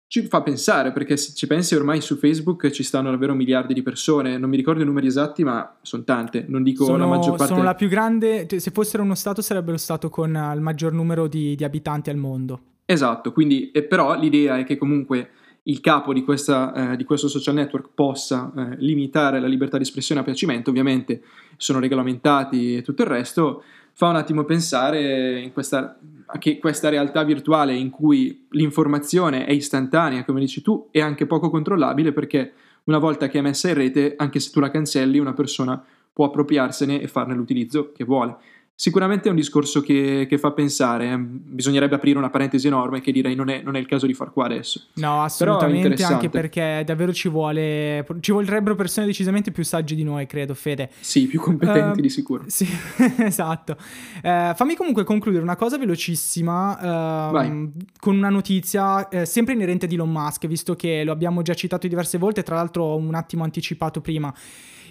ci 0.08 0.27
fa 0.27 0.41
pensare, 0.41 0.91
perché 0.91 1.15
se 1.15 1.34
ci 1.34 1.47
pensi 1.47 1.73
ormai 1.73 2.01
su 2.01 2.17
Facebook 2.17 2.69
ci 2.69 2.84
stanno 2.84 3.12
davvero 3.12 3.34
miliardi 3.34 3.73
di 3.73 3.82
persone, 3.82 4.38
non 4.38 4.49
mi 4.49 4.58
ricordo 4.58 4.82
i 4.82 4.86
numeri 4.86 5.08
esatti, 5.08 5.45
ma 5.45 5.77
sono 5.82 6.04
tante, 6.04 6.43
non 6.49 6.63
dico 6.63 6.84
sono, 6.84 6.97
la 6.97 7.06
maggior 7.06 7.38
parte. 7.38 7.54
Sono 7.54 7.63
la 7.63 7.75
più 7.75 7.88
grande, 7.88 8.45
cioè, 8.45 8.60
se 8.60 8.71
fossero 8.71 9.04
uno 9.04 9.15
Stato 9.15 9.41
sarebbe 9.41 9.71
lo 9.71 9.77
Stato 9.77 10.10
con 10.10 10.30
il 10.54 10.60
maggior 10.60 10.91
numero 10.91 11.27
di, 11.27 11.56
di 11.56 11.63
abitanti 11.63 12.10
al 12.10 12.17
mondo. 12.17 12.60
Esatto, 12.91 13.32
quindi, 13.32 13.71
però 13.88 14.19
l'idea 14.19 14.58
è 14.58 14.65
che 14.65 14.77
comunque 14.77 15.30
il 15.63 15.80
capo 15.80 16.12
di, 16.12 16.23
questa, 16.23 16.91
eh, 16.91 16.97
di 16.97 17.06
questo 17.06 17.30
social 17.30 17.54
network 17.54 17.91
possa 17.93 18.51
eh, 18.54 18.75
limitare 18.80 19.39
la 19.39 19.47
libertà 19.47 19.77
di 19.77 19.84
espressione 19.84 20.19
a 20.19 20.23
piacimento, 20.25 20.71
ovviamente 20.71 21.21
sono 21.56 21.80
regolamentati 21.80 22.75
e 22.75 22.82
tutto 22.82 23.04
il 23.04 23.08
resto, 23.08 23.63
fa 23.93 24.10
un 24.10 24.17
attimo 24.17 24.43
pensare 24.43 25.49
questa, 25.54 25.97
che 26.38 26.60
questa 26.60 26.89
realtà 26.89 27.23
virtuale 27.23 27.75
in 27.75 27.91
cui 27.91 28.47
l'informazione 28.49 29.45
è 29.45 29.54
istantanea, 29.54 30.25
come 30.25 30.41
dici 30.41 30.62
tu, 30.62 30.89
è 30.91 30.99
anche 30.99 31.25
poco 31.25 31.49
controllabile 31.49 32.12
perché 32.12 32.51
una 32.86 32.97
volta 32.97 33.30
che 33.30 33.39
è 33.39 33.41
messa 33.41 33.69
in 33.69 33.75
rete, 33.75 34.15
anche 34.17 34.41
se 34.41 34.51
tu 34.51 34.60
la 34.60 34.69
cancelli, 34.69 35.17
una 35.17 35.34
persona 35.34 35.82
può 36.12 36.25
appropriarsene 36.25 36.99
e 36.99 37.08
farne 37.08 37.36
l'utilizzo 37.36 37.93
che 37.93 38.04
vuole. 38.04 38.36
Sicuramente 38.81 39.27
è 39.27 39.29
un 39.29 39.36
discorso 39.36 39.81
che, 39.81 40.25
che, 40.27 40.39
fa 40.39 40.51
pensare, 40.53 41.15
bisognerebbe 41.17 41.93
aprire 41.93 42.17
una 42.17 42.31
parentesi 42.31 42.65
enorme 42.65 42.99
che 42.99 43.12
direi 43.12 43.36
non 43.36 43.49
è, 43.49 43.62
non 43.62 43.75
è 43.75 43.79
il 43.79 43.86
caso 43.86 44.07
di 44.07 44.15
far 44.15 44.31
qua 44.31 44.45
adesso. 44.45 44.88
No, 44.95 45.21
assolutamente, 45.21 46.03
anche 46.03 46.29
perché 46.29 46.81
davvero 46.84 47.13
ci 47.13 47.29
vuole, 47.29 48.03
ci 48.21 48.31
vorrebbero 48.31 48.73
persone 48.73 49.05
decisamente 49.05 49.51
più 49.51 49.63
sagge 49.63 49.93
di 49.93 50.03
noi, 50.03 50.25
credo, 50.25 50.55
Fede. 50.55 50.89
Sì, 50.99 51.27
più 51.27 51.39
competenti 51.39 51.99
uh, 51.99 52.01
di 52.01 52.10
sicuro. 52.10 52.45
Sì, 52.47 52.67
esatto. 53.21 53.77
Uh, 54.23 54.55
fammi 54.55 54.75
comunque 54.75 55.03
concludere 55.03 55.43
una 55.43 55.55
cosa 55.55 55.77
velocissima 55.77 57.29
uh, 57.29 57.71
con 57.99 58.15
una 58.15 58.29
notizia 58.29 59.07
eh, 59.10 59.25
sempre 59.27 59.53
inerente 59.53 59.86
ad 59.86 59.91
Elon 59.91 60.12
Musk, 60.12 60.47
visto 60.47 60.75
che 60.75 61.03
lo 61.03 61.12
abbiamo 61.12 61.43
già 61.43 61.53
citato 61.53 61.88
diverse 61.88 62.17
volte, 62.17 62.41
tra 62.41 62.55
l'altro 62.55 62.95
un 62.95 63.13
attimo 63.13 63.43
anticipato 63.43 64.01
prima 64.01 64.34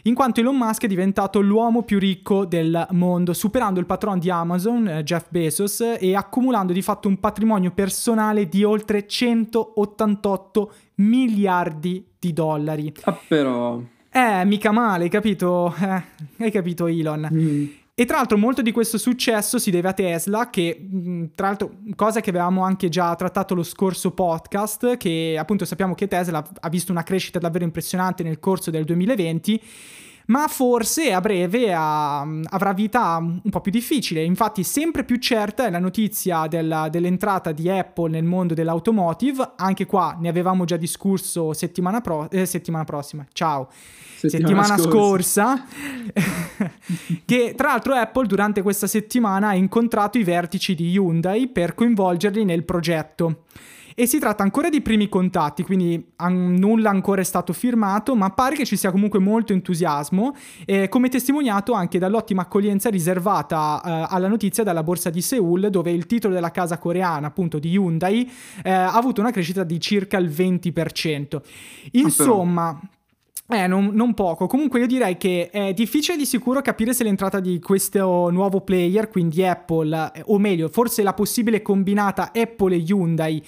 in 0.05 0.15
quanto 0.15 0.41
Elon 0.41 0.57
Musk 0.57 0.85
è 0.85 0.87
diventato 0.87 1.41
l'uomo 1.41 1.83
più 1.83 1.99
ricco 1.99 2.45
del 2.45 2.87
mondo, 2.91 3.33
superando 3.33 3.81
il 3.81 3.87
patron 3.87 4.19
di 4.19 4.31
Amazon, 4.31 4.89
eh, 4.89 5.03
Jeff 5.03 5.27
Bezos, 5.29 5.81
e 5.99 6.15
accumulando 6.15 6.73
di 6.73 6.83
fatto 6.83 7.09
un 7.09 7.19
patrimonio 7.19 7.71
personale 7.73 8.49
di 8.49 8.65
oltre 8.65 9.07
188 9.07 10.73
miliardi 10.97 12.07
di 12.19 12.33
dollari. 12.33 12.93
Ah, 13.03 13.19
però... 13.27 13.81
Eh, 14.13 14.45
mica 14.45 14.73
male, 14.73 15.05
hai 15.05 15.11
capito? 15.11 15.73
Eh, 15.81 16.03
hai 16.45 16.51
capito 16.51 16.87
Elon? 16.87 17.29
Mm. 17.33 17.67
E 18.01 18.07
tra 18.07 18.17
l'altro 18.17 18.39
molto 18.39 18.63
di 18.63 18.73
questo 18.73 18.97
successo 18.97 19.59
si 19.59 19.71
deve 19.71 19.89
a 19.89 19.93
Tesla, 19.93 20.49
che 20.49 20.89
mm, 20.91 21.25
tra 21.35 21.49
l'altro 21.49 21.73
cosa 21.97 22.23
che 22.23 22.31
avevamo 22.31 22.65
anche 22.65 22.89
già 22.89 23.15
trattato 23.15 23.55
lo 23.55 23.63
scorso 23.63 24.13
podcast, 24.13 24.97
che 24.97 25.37
appunto 25.39 25.67
sappiamo 25.67 25.95
che 25.95 26.09
Tesla 26.09 26.43
ha 26.61 26.69
visto 26.71 26.93
una 26.93 27.03
crescita 27.03 27.39
davvero 27.39 27.65
impressionante 27.65 28.23
nel 28.23 28.41
corso 28.41 28.71
del 28.71 28.85
2020 28.85 29.63
ma 30.29 30.47
forse 30.49 31.13
a 31.13 31.21
breve 31.21 31.75
ha, 31.75 32.21
avrà 32.21 32.73
vita 32.73 33.19
un 33.19 33.51
po' 33.51 33.61
più 33.61 33.71
difficile. 33.71 34.23
Infatti, 34.23 34.63
sempre 34.63 35.05
più 35.05 35.17
certa 35.17 35.67
è 35.67 35.71
la 35.71 35.79
notizia 35.79 36.47
della, 36.47 36.89
dell'entrata 36.89 37.53
di 37.53 37.69
Apple 37.69 38.09
nel 38.09 38.25
mondo 38.25 38.55
dell'automotive. 38.55 39.53
Anche 39.57 39.85
qua 39.85 40.17
ne 40.19 40.31
avevamo 40.31 40.65
già 40.65 40.79
discusso 40.79 41.53
settimana, 41.53 42.01
pro- 42.01 42.31
eh, 42.31 42.47
settimana 42.47 42.85
prossima. 42.85 43.27
Ciao 43.31 43.69
settimana, 44.29 44.65
settimana 44.65 44.79
scorsa, 44.79 45.67
che 47.25 47.55
tra 47.57 47.69
l'altro 47.69 47.95
Apple 47.95 48.27
durante 48.27 48.63
questa 48.63 48.87
settimana 48.87 49.49
ha 49.49 49.55
incontrato 49.55 50.19
i 50.19 50.25
vertici 50.25 50.75
di 50.75 50.91
Hyundai 50.91 51.49
per 51.49 51.75
coinvolgerli 51.75 52.45
nel 52.45 52.65
progetto. 52.65 53.45
E 53.95 54.07
si 54.07 54.19
tratta 54.19 54.43
ancora 54.43 54.71
di 54.71 54.81
primi 54.81 55.11
contatti, 55.11 55.63
quindi 55.63 56.13
an- 56.17 56.55
nulla 56.55 56.89
ancora 56.89 57.21
è 57.21 57.25
stato 57.25 57.53
firmato, 57.53 58.15
ma 58.15 58.31
pare 58.31 58.57
che 58.57 58.65
ci 58.65 58.77
sia 58.77 58.91
comunque 58.91 59.19
molto 59.19 59.53
entusiasmo, 59.53 60.35
eh, 60.65 60.89
come 60.89 61.11
testimoniato 61.11 61.73
anche 61.75 61.99
dall'ottima 61.99 62.43
accoglienza 62.43 62.89
riservata 62.89 63.83
eh, 63.85 64.07
alla 64.09 64.29
notizia 64.29 64.63
dalla 64.63 64.83
borsa 64.83 65.11
di 65.11 65.21
Seoul, 65.21 65.69
dove 65.69 65.91
il 65.91 66.07
titolo 66.07 66.33
della 66.33 66.51
casa 66.51 66.79
coreana, 66.79 67.27
appunto 67.27 67.59
di 67.59 67.73
Hyundai, 67.73 68.31
eh, 68.63 68.71
ha 68.71 68.95
avuto 68.95 69.21
una 69.21 69.33
crescita 69.33 69.65
di 69.65 69.79
circa 69.79 70.17
il 70.17 70.31
20%. 70.31 71.41
Insomma... 71.93 72.81
Eh, 73.53 73.67
non, 73.67 73.91
non, 73.93 74.15
poco. 74.15 74.47
Comunque 74.47 74.79
io 74.79 74.87
direi 74.87 75.17
che 75.17 75.51
è 75.51 75.73
difficile 75.73 76.17
di 76.17 76.25
sicuro 76.25 76.63
capire 76.63 76.95
se 76.95 77.03
l'entrata 77.03 77.41
di 77.41 77.59
questo 77.59 78.31
nuovo 78.31 78.61
player, 78.61 79.09
quindi 79.09 79.45
Apple, 79.45 80.13
o 80.27 80.39
meglio, 80.39 80.69
forse 80.69 81.03
la 81.03 81.15
possibile 81.15 81.61
combinata 81.61 82.31
Apple 82.33 82.77
e 82.77 82.79
Hyundai, 82.79 83.43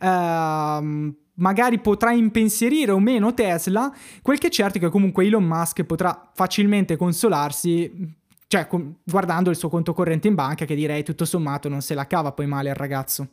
ehm, 0.00 1.14
magari 1.34 1.80
potrà 1.80 2.12
impensierire 2.12 2.92
o 2.92 3.00
meno 3.00 3.34
Tesla. 3.34 3.92
Quel 4.22 4.38
che 4.38 4.46
è 4.46 4.50
certo 4.50 4.78
è 4.78 4.80
che 4.80 4.90
comunque 4.90 5.26
Elon 5.26 5.44
Musk 5.44 5.82
potrà 5.82 6.30
facilmente 6.34 6.96
consolarsi, 6.96 8.14
cioè 8.46 8.68
guardando 9.02 9.50
il 9.50 9.56
suo 9.56 9.68
conto 9.68 9.92
corrente 9.92 10.28
in 10.28 10.36
banca, 10.36 10.66
che 10.66 10.76
direi 10.76 11.02
tutto 11.02 11.24
sommato 11.24 11.68
non 11.68 11.80
se 11.80 11.94
la 11.94 12.06
cava 12.06 12.30
poi 12.30 12.46
male 12.46 12.68
il 12.68 12.76
ragazzo. 12.76 13.26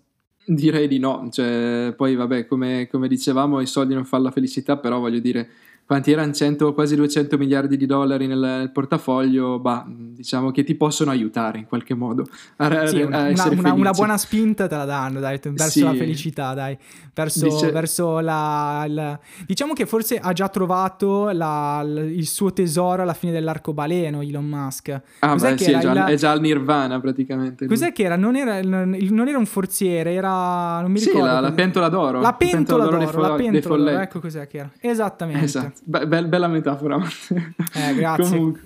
Direi 0.48 0.88
di 0.88 0.98
no, 0.98 1.28
cioè, 1.32 1.94
poi 1.96 2.16
vabbè, 2.16 2.48
come, 2.48 2.88
come 2.90 3.08
dicevamo, 3.08 3.62
i 3.62 3.68
soldi 3.68 3.94
non 3.94 4.06
fanno 4.06 4.24
la 4.24 4.32
felicità, 4.32 4.78
però 4.78 5.00
voglio 5.00 5.20
dire 5.20 5.50
quanti 5.86 6.12
erano 6.12 6.34
100, 6.34 6.74
quasi 6.74 6.96
200 6.96 7.38
miliardi 7.38 7.78
di 7.78 7.86
dollari 7.86 8.26
nel, 8.26 8.40
nel, 8.40 8.72
portafoglio, 8.72 9.60
bah, 9.60 9.86
diciamo 9.88 10.50
che 10.50 10.64
ti 10.64 10.74
possono 10.74 11.12
aiutare 11.12 11.60
in 11.60 11.68
qualche 11.68 11.94
modo 11.94 12.26
a, 12.58 12.88
sì, 12.88 13.02
una, 13.02 13.28
una, 13.28 13.74
una, 13.74 13.92
buona 13.92 14.18
spinta 14.18 14.68
te 14.68 14.76
la 14.76 14.86
danno, 14.86 15.20
dai, 15.20 15.40
verso 15.44 15.70
sì. 15.70 15.82
la 15.84 15.94
felicità, 15.94 16.54
dai, 16.56 16.76
verso, 17.14 17.48
Dice... 17.48 17.72
verso 17.72 18.20
la, 18.20 18.86
la, 18.88 19.20
Diciamo 19.46 19.74
che 19.74 19.86
forse 19.86 20.18
ha 20.18 20.34
già 20.34 20.50
trovato 20.50 21.30
la, 21.30 21.84
il 21.86 22.26
suo 22.26 22.52
tesoro 22.52 23.04
alla 23.04 23.14
fine 23.14 23.32
dell'arcobaleno 23.32 24.22
Elon 24.22 24.46
Musk. 24.46 25.02
Ah, 25.20 25.34
Cos'è 25.34 25.52
beh, 25.52 25.58
sì, 25.58 25.72
è 25.72 25.80
già, 25.80 25.92
il... 25.92 25.98
è 26.00 26.16
già, 26.16 26.32
al 26.32 26.42
nirvana 26.42 27.00
praticamente. 27.00 27.68
Cos'è 27.68 27.92
che 27.92 28.04
era? 28.04 28.16
Non 28.16 28.36
era, 28.36 28.60
non 28.62 29.28
era 29.28 29.38
un 29.38 29.46
forziere, 29.46 30.14
era... 30.14 30.82
non 30.82 30.92
mi 30.92 31.00
ricordo. 31.00 31.28
Sì, 31.28 31.34
la, 31.34 31.40
la 31.40 31.52
pentola 31.52 31.90
d'oro. 31.90 32.22
La 32.22 32.34
pentola, 32.34 32.86
d'oro, 32.86 32.98
d'oro 32.98 33.22
la 33.22 33.36
pentola 33.36 33.92
d'oro, 33.92 34.02
ecco 34.02 34.20
cos'è 34.20 34.48
che 34.48 34.58
era. 34.58 34.72
Esattamente. 34.80 35.44
Esatto. 35.44 35.75
Be- 35.84 36.08
be- 36.08 36.26
bella 36.26 36.48
metafora. 36.48 36.98
Eh, 36.98 37.94
grazie. 37.96 38.38
Comunque. 38.38 38.62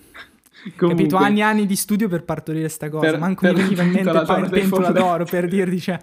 Comunque. 0.76 0.88
Capito? 0.88 1.16
Anni 1.16 1.40
e 1.40 1.44
anni 1.44 1.66
di 1.66 1.76
studio 1.76 2.08
per 2.08 2.24
partorire 2.24 2.68
sta 2.70 2.90
cosa. 2.90 3.10
Per, 3.10 3.20
Manco 3.20 3.42
per 3.42 3.54
mi 3.56 3.62
veniva 3.62 3.84
in 3.84 3.92
mente 3.92 4.10
il 4.10 4.50
pentola 4.50 4.92
d'oro 4.92 5.26
per 5.26 5.48
dirti, 5.48 5.80
cioè... 5.80 6.00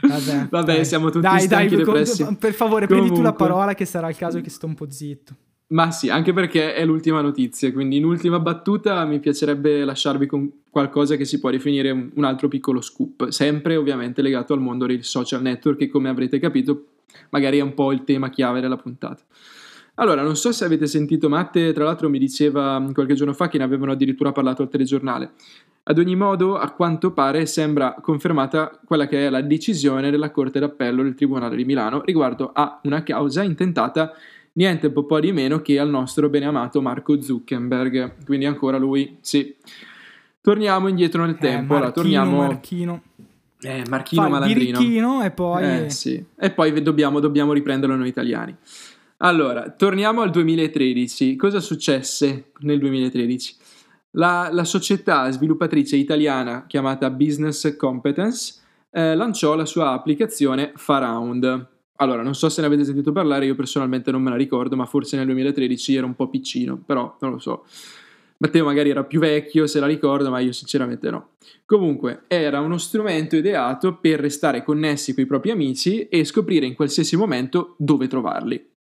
Vabbè, 0.00 0.48
Vabbè 0.50 0.84
siamo 0.84 1.06
tutti 1.06 1.20
dai, 1.20 1.46
dai, 1.46 1.68
depressi. 1.68 2.24
Per 2.38 2.52
favore, 2.52 2.86
Comunque. 2.86 3.08
prendi 3.08 3.14
tu 3.14 3.22
la 3.22 3.32
parola 3.32 3.74
che 3.74 3.86
sarà 3.86 4.08
il 4.08 4.16
caso 4.16 4.40
che 4.40 4.50
sto 4.50 4.66
un 4.66 4.74
po' 4.74 4.90
zitto. 4.90 5.34
Ma 5.68 5.90
sì, 5.90 6.10
anche 6.10 6.32
perché 6.32 6.74
è 6.74 6.84
l'ultima 6.84 7.20
notizia, 7.20 7.72
quindi 7.72 7.96
in 7.96 8.04
ultima 8.04 8.38
battuta 8.38 9.04
mi 9.04 9.18
piacerebbe 9.18 9.84
lasciarvi 9.84 10.26
con 10.26 10.48
qualcosa 10.70 11.16
che 11.16 11.24
si 11.24 11.40
può 11.40 11.50
definire 11.50 11.90
un 11.90 12.24
altro 12.24 12.46
piccolo 12.46 12.80
scoop, 12.80 13.30
sempre 13.30 13.74
ovviamente 13.74 14.22
legato 14.22 14.52
al 14.52 14.60
mondo 14.60 14.86
dei 14.86 15.02
social 15.02 15.42
network 15.42 15.78
che 15.78 15.88
come 15.88 16.08
avrete 16.08 16.38
capito 16.38 16.84
magari 17.30 17.58
è 17.58 17.62
un 17.62 17.74
po' 17.74 17.90
il 17.90 18.04
tema 18.04 18.30
chiave 18.30 18.60
della 18.60 18.76
puntata. 18.76 19.22
Allora, 19.98 20.22
non 20.22 20.36
so 20.36 20.52
se 20.52 20.64
avete 20.64 20.86
sentito 20.86 21.28
Matte, 21.28 21.72
tra 21.72 21.84
l'altro 21.84 22.10
mi 22.10 22.18
diceva 22.18 22.84
qualche 22.92 23.14
giorno 23.14 23.32
fa 23.32 23.48
che 23.48 23.56
ne 23.56 23.64
avevano 23.64 23.92
addirittura 23.92 24.30
parlato 24.30 24.62
al 24.62 24.68
telegiornale. 24.68 25.30
Ad 25.84 25.98
ogni 25.98 26.16
modo, 26.16 26.56
a 26.56 26.70
quanto 26.72 27.12
pare, 27.12 27.46
sembra 27.46 27.96
confermata 28.02 28.78
quella 28.84 29.06
che 29.06 29.26
è 29.26 29.30
la 29.30 29.40
decisione 29.40 30.10
della 30.10 30.30
Corte 30.30 30.58
d'Appello 30.58 31.02
del 31.02 31.14
Tribunale 31.14 31.56
di 31.56 31.64
Milano 31.64 32.02
riguardo 32.04 32.50
a 32.52 32.80
una 32.82 33.02
causa 33.02 33.42
intentata 33.42 34.12
niente 34.52 34.90
po' 34.90 35.20
di 35.20 35.32
meno 35.32 35.62
che 35.62 35.78
al 35.78 35.88
nostro 35.88 36.28
beneamato 36.28 36.82
Marco 36.82 37.20
Zuckerberg. 37.20 38.24
Quindi 38.24 38.44
ancora 38.44 38.76
lui, 38.76 39.16
sì. 39.20 39.54
Torniamo 40.42 40.88
indietro 40.88 41.24
nel 41.24 41.36
eh, 41.36 41.38
tempo. 41.38 41.74
Marchino, 41.74 41.76
allora, 41.76 41.92
torniamo... 41.92 42.36
Marchino. 42.38 43.02
Eh, 43.62 43.84
Marchino 43.88 44.22
Fai 44.22 44.30
Malandrino. 44.30 45.22
e 45.22 45.30
poi... 45.30 45.62
Eh, 45.64 45.90
sì. 45.90 46.22
E 46.38 46.50
poi 46.50 46.82
dobbiamo, 46.82 47.18
dobbiamo 47.20 47.54
riprenderlo 47.54 47.96
noi 47.96 48.08
italiani. 48.08 48.54
Allora, 49.18 49.70
torniamo 49.70 50.20
al 50.20 50.30
2013. 50.30 51.36
Cosa 51.36 51.60
successe 51.60 52.52
nel 52.60 52.78
2013? 52.78 53.56
La, 54.12 54.50
la 54.52 54.64
società 54.64 55.30
sviluppatrice 55.30 55.96
italiana 55.96 56.66
chiamata 56.66 57.08
Business 57.08 57.76
Competence 57.76 58.60
eh, 58.90 59.14
lanciò 59.14 59.54
la 59.54 59.64
sua 59.64 59.92
applicazione 59.92 60.72
Faround. 60.74 61.68
Allora, 61.96 62.22
non 62.22 62.34
so 62.34 62.50
se 62.50 62.60
ne 62.60 62.66
avete 62.66 62.84
sentito 62.84 63.12
parlare, 63.12 63.46
io 63.46 63.54
personalmente 63.54 64.10
non 64.10 64.20
me 64.20 64.28
la 64.28 64.36
ricordo, 64.36 64.76
ma 64.76 64.84
forse 64.84 65.16
nel 65.16 65.24
2013 65.26 65.96
era 65.96 66.04
un 66.04 66.14
po' 66.14 66.28
piccino, 66.28 66.76
però 66.84 67.16
non 67.20 67.30
lo 67.30 67.38
so. 67.38 67.64
Matteo 68.38 68.66
magari 68.66 68.90
era 68.90 69.04
più 69.04 69.18
vecchio, 69.18 69.66
se 69.66 69.80
la 69.80 69.86
ricordo, 69.86 70.28
ma 70.28 70.40
io 70.40 70.52
sinceramente 70.52 71.08
no. 71.08 71.30
Comunque, 71.64 72.24
era 72.28 72.60
uno 72.60 72.76
strumento 72.76 73.34
ideato 73.34 73.96
per 73.96 74.20
restare 74.20 74.62
connessi 74.62 75.14
con 75.14 75.24
i 75.24 75.26
propri 75.26 75.52
amici 75.52 76.06
e 76.08 76.22
scoprire 76.24 76.66
in 76.66 76.74
qualsiasi 76.74 77.16
momento 77.16 77.76
dove 77.78 78.08
trovarli. 78.08 78.74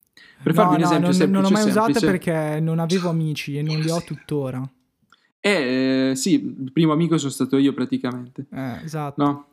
Per 0.45 0.53
no, 0.53 0.61
farvi 0.61 0.75
un 0.75 0.81
no, 0.81 0.85
esempio 0.85 1.07
non, 1.07 1.15
semplice, 1.15 1.31
non 1.31 1.41
l'ho 1.41 1.49
mai 1.49 1.71
semplice, 1.71 1.97
usata 1.97 2.05
perché 2.05 2.59
non 2.59 2.77
avevo 2.77 3.09
amici 3.09 3.57
e 3.57 3.63
non 3.63 3.79
li 3.79 3.89
ho 3.89 3.99
tuttora. 4.03 4.69
Eh, 5.39 6.11
sì, 6.15 6.33
il 6.33 6.71
primo 6.71 6.93
amico 6.93 7.17
sono 7.17 7.31
stato 7.31 7.57
io 7.57 7.73
praticamente. 7.73 8.45
Eh, 8.53 8.83
esatto. 8.83 9.23
No? 9.23 9.45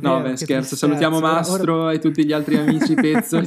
no, 0.00 0.22
beh, 0.22 0.36
scherzo. 0.38 0.76
Salutiamo 0.76 1.20
Mastro 1.20 1.82
ora... 1.82 1.92
e 1.92 1.98
tutti 1.98 2.24
gli 2.24 2.32
altri 2.32 2.56
amici 2.56 2.94
pezzo. 2.96 3.38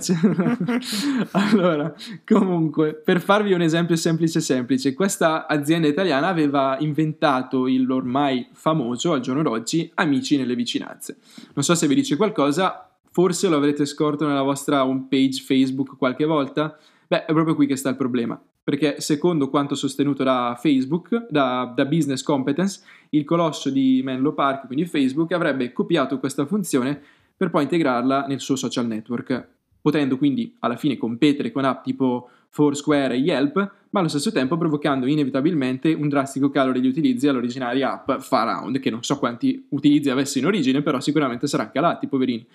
Allora, 1.32 1.91
comunque, 2.27 2.93
per 2.93 3.21
farvi 3.21 3.53
un 3.53 3.62
esempio 3.62 3.95
semplice 3.95 4.39
semplice, 4.39 4.93
questa 4.93 5.47
azienda 5.47 5.88
italiana 5.88 6.27
aveva 6.27 6.77
inventato 6.79 7.67
il 7.67 7.89
ormai 7.89 8.49
famoso, 8.51 9.13
al 9.13 9.21
giorno 9.21 9.41
d'oggi, 9.41 9.89
Amici 9.95 10.38
nelle 10.38 10.53
vicinanze. 10.53 11.17
Non 11.56 11.63
so 11.63 11.73
se 11.73 11.88
vi 11.88 11.95
dice 11.95 12.15
qualcosa, 12.17 12.92
forse 13.13 13.47
lo 13.47 13.56
avrete 13.56 13.86
scorto 13.86 14.28
nella 14.28 14.41
vostra 14.41 14.86
homepage 14.86 15.41
Facebook 15.41 15.95
qualche 15.95 16.26
volta. 16.26 16.78
Beh, 17.08 17.23
è 17.26 17.32
proprio 17.32 17.56
qui 17.56 17.67
che 17.67 17.78
sta 17.78 17.89
il 17.89 17.95
problema 17.95 18.41
perché 18.63 19.02
secondo 19.02 19.49
quanto 19.49 19.76
sostenuto 19.76 20.23
da 20.23 20.58
Facebook, 20.58 21.28
da, 21.30 21.71
da, 21.76 21.86
Business 21.86 22.23
Competence, 22.23 22.82
il 23.10 23.26
colosso 23.26 23.69
di 23.69 23.99
Menlo 24.04 24.34
Park, 24.34 24.67
quindi 24.67 24.86
Facebook, 24.86 25.34
avrebbe 25.34 25.73
copiato 25.73 26.17
questa 26.17 26.45
funzione 26.45 26.99
per 27.36 27.49
poi 27.49 27.63
integrarla 27.63 28.26
nel 28.28 28.39
suo 28.39 28.56
social 28.56 28.88
network, 28.88 29.47
potendo 29.82 30.17
quindi 30.17 30.56
alla 30.60 30.78
fine 30.78 30.97
competere 30.97 31.52
con 31.52 31.65
app 31.65 31.84
tipo 31.84 32.30
Foursquare 32.47 33.15
e 33.15 33.17
Yelp, 33.17 33.71
ma 33.89 33.99
allo 33.99 34.08
stesso 34.08 34.32
tempo 34.32 34.58
provocando 34.58 35.08
inevitabilmente 35.08 35.91
un 35.91 36.08
drastico 36.08 36.49
calo 36.49 36.71
degli 36.71 36.88
utilizzi 36.88 37.28
all'originaria 37.28 37.91
app 37.91 38.21
Faround, 38.21 38.80
che 38.80 38.89
non 38.89 39.04
so 39.04 39.19
quanti 39.19 39.65
utilizzi 39.69 40.10
avesse 40.10 40.39
in 40.39 40.45
origine, 40.45 40.82
però 40.82 41.02
sicuramente 41.02 41.47
saranno 41.47 41.71
calati, 41.73 42.08
poverini. 42.08 42.47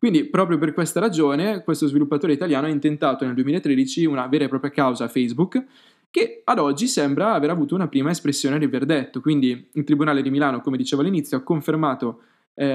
Quindi, 0.00 0.24
proprio 0.24 0.56
per 0.56 0.72
questa 0.72 0.98
ragione, 0.98 1.62
questo 1.62 1.86
sviluppatore 1.86 2.32
italiano 2.32 2.66
ha 2.66 2.70
intentato 2.70 3.26
nel 3.26 3.34
2013 3.34 4.06
una 4.06 4.26
vera 4.28 4.46
e 4.46 4.48
propria 4.48 4.70
causa 4.70 5.04
a 5.04 5.08
Facebook 5.08 5.62
che 6.10 6.40
ad 6.42 6.58
oggi 6.58 6.86
sembra 6.86 7.34
aver 7.34 7.50
avuto 7.50 7.74
una 7.74 7.86
prima 7.86 8.08
espressione 8.08 8.58
del 8.58 8.70
verdetto. 8.70 9.20
Quindi 9.20 9.68
il 9.74 9.84
Tribunale 9.84 10.22
di 10.22 10.30
Milano, 10.30 10.62
come 10.62 10.78
dicevo 10.78 11.02
all'inizio, 11.02 11.36
ha 11.36 11.42
confermato 11.42 12.22
eh, 12.54 12.66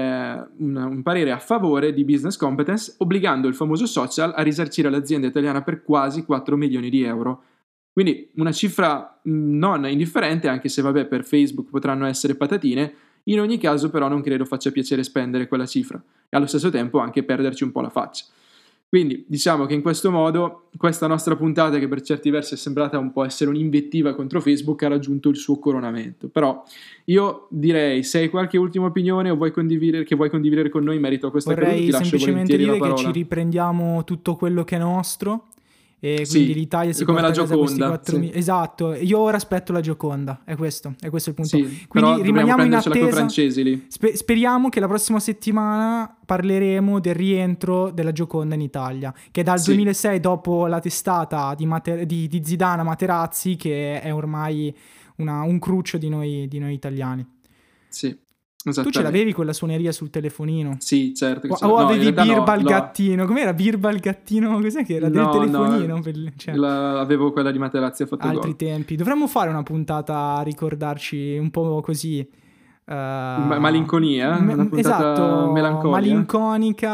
un, 0.58 0.76
un, 0.76 1.02
parere 1.02 1.32
a 1.32 1.38
favore 1.38 1.92
di 1.92 2.04
Business 2.04 2.36
Competence, 2.36 2.94
obbligando 2.98 3.48
il 3.48 3.56
famoso 3.56 3.86
social 3.86 4.32
a 4.36 4.42
risarcire 4.42 4.88
l'azienda 4.88 5.26
italiana 5.26 5.62
per 5.62 5.82
quasi 5.82 6.24
4 6.24 6.56
milioni 6.56 6.90
di 6.90 7.02
euro. 7.02 7.42
Quindi 7.92 8.30
una 8.36 8.52
cifra 8.52 9.20
non 9.24 9.84
indifferente, 9.88 10.46
anche 10.46 10.68
se 10.68 10.80
vabbè 10.80 11.06
per 11.06 11.24
Facebook 11.24 11.70
potranno 11.70 12.06
essere 12.06 12.36
patatine, 12.36 12.94
in 13.28 13.40
ogni 13.40 13.58
caso 13.58 13.90
però 13.90 14.08
non 14.08 14.22
credo 14.22 14.44
faccia 14.44 14.70
piacere 14.70 15.02
spendere 15.02 15.48
quella 15.48 15.66
cifra 15.66 16.02
e 16.28 16.36
allo 16.36 16.46
stesso 16.46 16.70
tempo 16.70 16.98
anche 16.98 17.22
perderci 17.22 17.64
un 17.64 17.72
po' 17.72 17.80
la 17.80 17.90
faccia. 17.90 18.24
Quindi 18.88 19.24
diciamo 19.26 19.66
che 19.66 19.74
in 19.74 19.82
questo 19.82 20.12
modo 20.12 20.68
questa 20.76 21.08
nostra 21.08 21.34
puntata, 21.34 21.78
che 21.78 21.88
per 21.88 22.02
certi 22.02 22.30
versi 22.30 22.54
è 22.54 22.56
sembrata 22.56 22.98
un 22.98 23.10
po' 23.10 23.24
essere 23.24 23.50
un'invettiva 23.50 24.14
contro 24.14 24.40
Facebook, 24.40 24.80
ha 24.84 24.88
raggiunto 24.88 25.28
il 25.28 25.36
suo 25.36 25.58
coronamento. 25.58 26.28
Però 26.28 26.62
io 27.06 27.48
direi, 27.50 28.04
se 28.04 28.20
hai 28.20 28.30
qualche 28.30 28.58
ultima 28.58 28.86
opinione 28.86 29.28
o 29.30 29.34
vuoi 29.34 29.50
condividere, 29.50 30.04
che 30.04 30.14
vuoi 30.14 30.30
condividere 30.30 30.68
con 30.68 30.84
noi 30.84 30.94
in 30.94 31.00
merito 31.00 31.26
a 31.26 31.30
questa 31.32 31.52
Vorrei 31.52 31.68
cosa, 31.70 31.80
ti 31.80 31.90
lascio 31.90 32.04
semplicemente 32.04 32.56
dire 32.56 32.78
che 32.78 32.94
ci 32.94 33.10
riprendiamo 33.10 34.04
tutto 34.04 34.36
quello 34.36 34.62
che 34.62 34.76
è 34.76 34.78
nostro 34.78 35.48
e 35.98 36.26
quindi 36.28 36.52
sì, 36.52 36.54
l'Italia 36.54 36.92
si 36.92 37.04
come 37.04 37.22
la 37.22 37.30
Gioconda. 37.30 38.00
Sì. 38.02 38.18
Mi- 38.18 38.30
esatto, 38.34 38.92
io 38.94 39.18
ora 39.18 39.36
aspetto 39.38 39.72
la 39.72 39.80
Gioconda, 39.80 40.42
è 40.44 40.54
questo, 40.54 40.94
è 41.00 41.08
questo 41.08 41.30
il 41.30 41.34
punto. 41.34 41.56
Sì, 41.56 41.86
quindi 41.88 42.22
rimaniamo 42.22 42.64
in 42.64 42.74
attesa. 42.74 43.08
francesi 43.08 43.62
lì. 43.62 43.86
Spe- 43.88 44.14
speriamo 44.14 44.68
che 44.68 44.78
la 44.78 44.88
prossima 44.88 45.18
settimana 45.20 46.14
parleremo 46.24 47.00
del 47.00 47.14
rientro 47.14 47.90
della 47.90 48.12
Gioconda 48.12 48.54
in 48.54 48.60
Italia, 48.60 49.14
che 49.30 49.42
dal 49.42 49.58
sì. 49.58 49.72
2006 49.72 50.20
dopo 50.20 50.66
la 50.66 50.80
testata 50.80 51.54
di, 51.56 51.64
Mater- 51.64 52.04
di, 52.04 52.28
di 52.28 52.42
Zidane 52.44 52.82
a 52.82 52.84
Materazzi, 52.84 53.56
che 53.56 54.00
è 54.00 54.12
ormai 54.12 54.74
una, 55.16 55.42
un 55.42 55.58
cruccio 55.58 55.96
di 55.96 56.10
noi, 56.10 56.46
di 56.46 56.58
noi 56.58 56.74
italiani. 56.74 57.26
Sì. 57.88 58.24
Tu 58.72 58.90
ce 58.90 59.02
l'avevi 59.02 59.32
quella 59.32 59.52
suoneria 59.52 59.92
sul 59.92 60.10
telefonino? 60.10 60.76
Sì, 60.78 61.14
certo. 61.14 61.46
o, 61.48 61.68
o 61.68 61.76
avevi 61.76 62.12
Birba 62.12 62.54
no, 62.54 62.60
il 62.60 62.66
gattino? 62.66 63.24
Com'era 63.24 63.54
Birba 63.54 63.90
il 63.90 64.00
gattino? 64.00 64.58
Cos'è 64.60 64.84
che 64.84 64.96
era? 64.96 65.08
No, 65.08 65.30
Del 65.30 65.40
telefonino? 65.40 65.94
No, 65.94 66.00
per, 66.00 66.32
cioè. 66.36 66.54
la, 66.54 66.98
avevo 66.98 67.30
quella 67.30 67.52
di 67.52 67.58
Materazzi 67.58 68.02
a 68.02 68.08
Altri 68.10 68.40
gol. 68.40 68.56
tempi. 68.56 68.96
Dovremmo 68.96 69.28
fare 69.28 69.50
una 69.50 69.62
puntata 69.62 70.36
a 70.36 70.42
ricordarci 70.42 71.36
un 71.38 71.50
po' 71.50 71.80
così. 71.80 72.28
Uh, 72.88 72.92
malinconia? 72.92 74.36
Una 74.36 74.68
esatto, 74.74 75.52
malinconica 75.52 76.90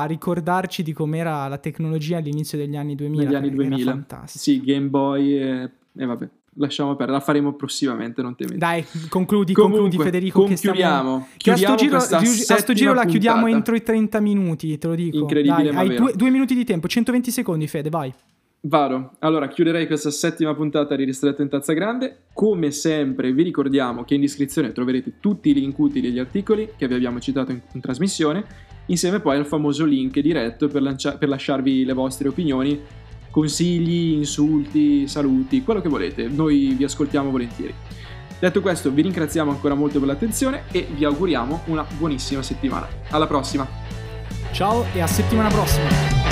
a 0.00 0.04
ricordarci 0.04 0.82
di 0.82 0.92
com'era 0.92 1.46
la 1.48 1.58
tecnologia 1.58 2.18
all'inizio 2.18 2.56
degli 2.56 2.76
anni 2.76 2.94
2000. 2.94 3.22
Negli 3.22 3.34
anni 3.34 3.50
2000. 3.50 4.22
Sì, 4.26 4.62
Game 4.62 4.88
Boy 4.88 5.34
e, 5.34 5.70
e 5.94 6.06
vabbè 6.06 6.28
lasciamo 6.54 6.94
perdere, 6.96 7.18
la 7.18 7.24
faremo 7.24 7.54
prossimamente, 7.54 8.22
non 8.22 8.34
temete. 8.34 8.58
Dai, 8.58 8.84
concludi, 9.08 9.52
Comunque, 9.52 9.80
concludi 9.80 10.02
Federico. 10.02 10.44
Che, 10.44 10.56
stiamo... 10.56 11.28
che 11.36 11.50
a 11.52 11.56
sto 11.56 11.74
giro, 11.74 11.96
a 11.96 12.00
sto 12.00 12.72
giro 12.72 12.92
la 12.92 13.04
chiudiamo 13.04 13.46
entro 13.46 13.74
i 13.74 13.82
30 13.82 14.20
minuti, 14.20 14.76
te 14.78 14.86
lo 14.86 14.94
dico. 14.94 15.18
Incredibile, 15.18 15.70
Dai, 15.70 15.88
hai 15.88 15.96
due, 15.96 16.12
due, 16.14 16.30
minuti 16.30 16.54
di 16.54 16.64
tempo, 16.64 16.88
120 16.88 17.30
secondi 17.30 17.66
Fede, 17.66 17.88
vai. 17.88 18.12
Vado. 18.64 19.14
Allora, 19.20 19.48
chiuderei 19.48 19.86
questa 19.88 20.10
settima 20.10 20.54
puntata 20.54 20.94
di 20.94 21.02
Ristretto 21.04 21.42
in 21.42 21.48
Tazza 21.48 21.72
Grande. 21.72 22.26
Come 22.32 22.70
sempre 22.70 23.32
vi 23.32 23.42
ricordiamo 23.42 24.04
che 24.04 24.14
in 24.14 24.20
descrizione 24.20 24.70
troverete 24.70 25.14
tutti 25.18 25.50
i 25.50 25.54
link 25.54 25.76
utili 25.78 26.08
agli 26.08 26.20
articoli 26.20 26.68
che 26.76 26.86
vi 26.86 26.94
abbiamo 26.94 27.18
citato 27.18 27.50
in, 27.50 27.60
in 27.72 27.80
trasmissione, 27.80 28.44
insieme 28.86 29.18
poi 29.18 29.36
al 29.36 29.46
famoso 29.46 29.84
link 29.84 30.20
diretto 30.20 30.68
per, 30.68 30.80
lancia- 30.80 31.16
per 31.16 31.28
lasciarvi 31.28 31.84
le 31.84 31.92
vostre 31.92 32.28
opinioni 32.28 32.80
consigli, 33.32 34.12
insulti, 34.12 35.08
saluti, 35.08 35.62
quello 35.62 35.80
che 35.80 35.88
volete, 35.88 36.28
noi 36.28 36.74
vi 36.76 36.84
ascoltiamo 36.84 37.30
volentieri. 37.30 37.74
Detto 38.38 38.60
questo, 38.60 38.90
vi 38.90 39.02
ringraziamo 39.02 39.50
ancora 39.50 39.74
molto 39.74 39.98
per 39.98 40.08
l'attenzione 40.08 40.64
e 40.70 40.86
vi 40.94 41.04
auguriamo 41.04 41.62
una 41.66 41.86
buonissima 41.96 42.42
settimana. 42.42 42.86
Alla 43.10 43.26
prossima! 43.26 43.66
Ciao 44.52 44.84
e 44.92 45.00
a 45.00 45.06
settimana 45.06 45.48
prossima! 45.48 46.31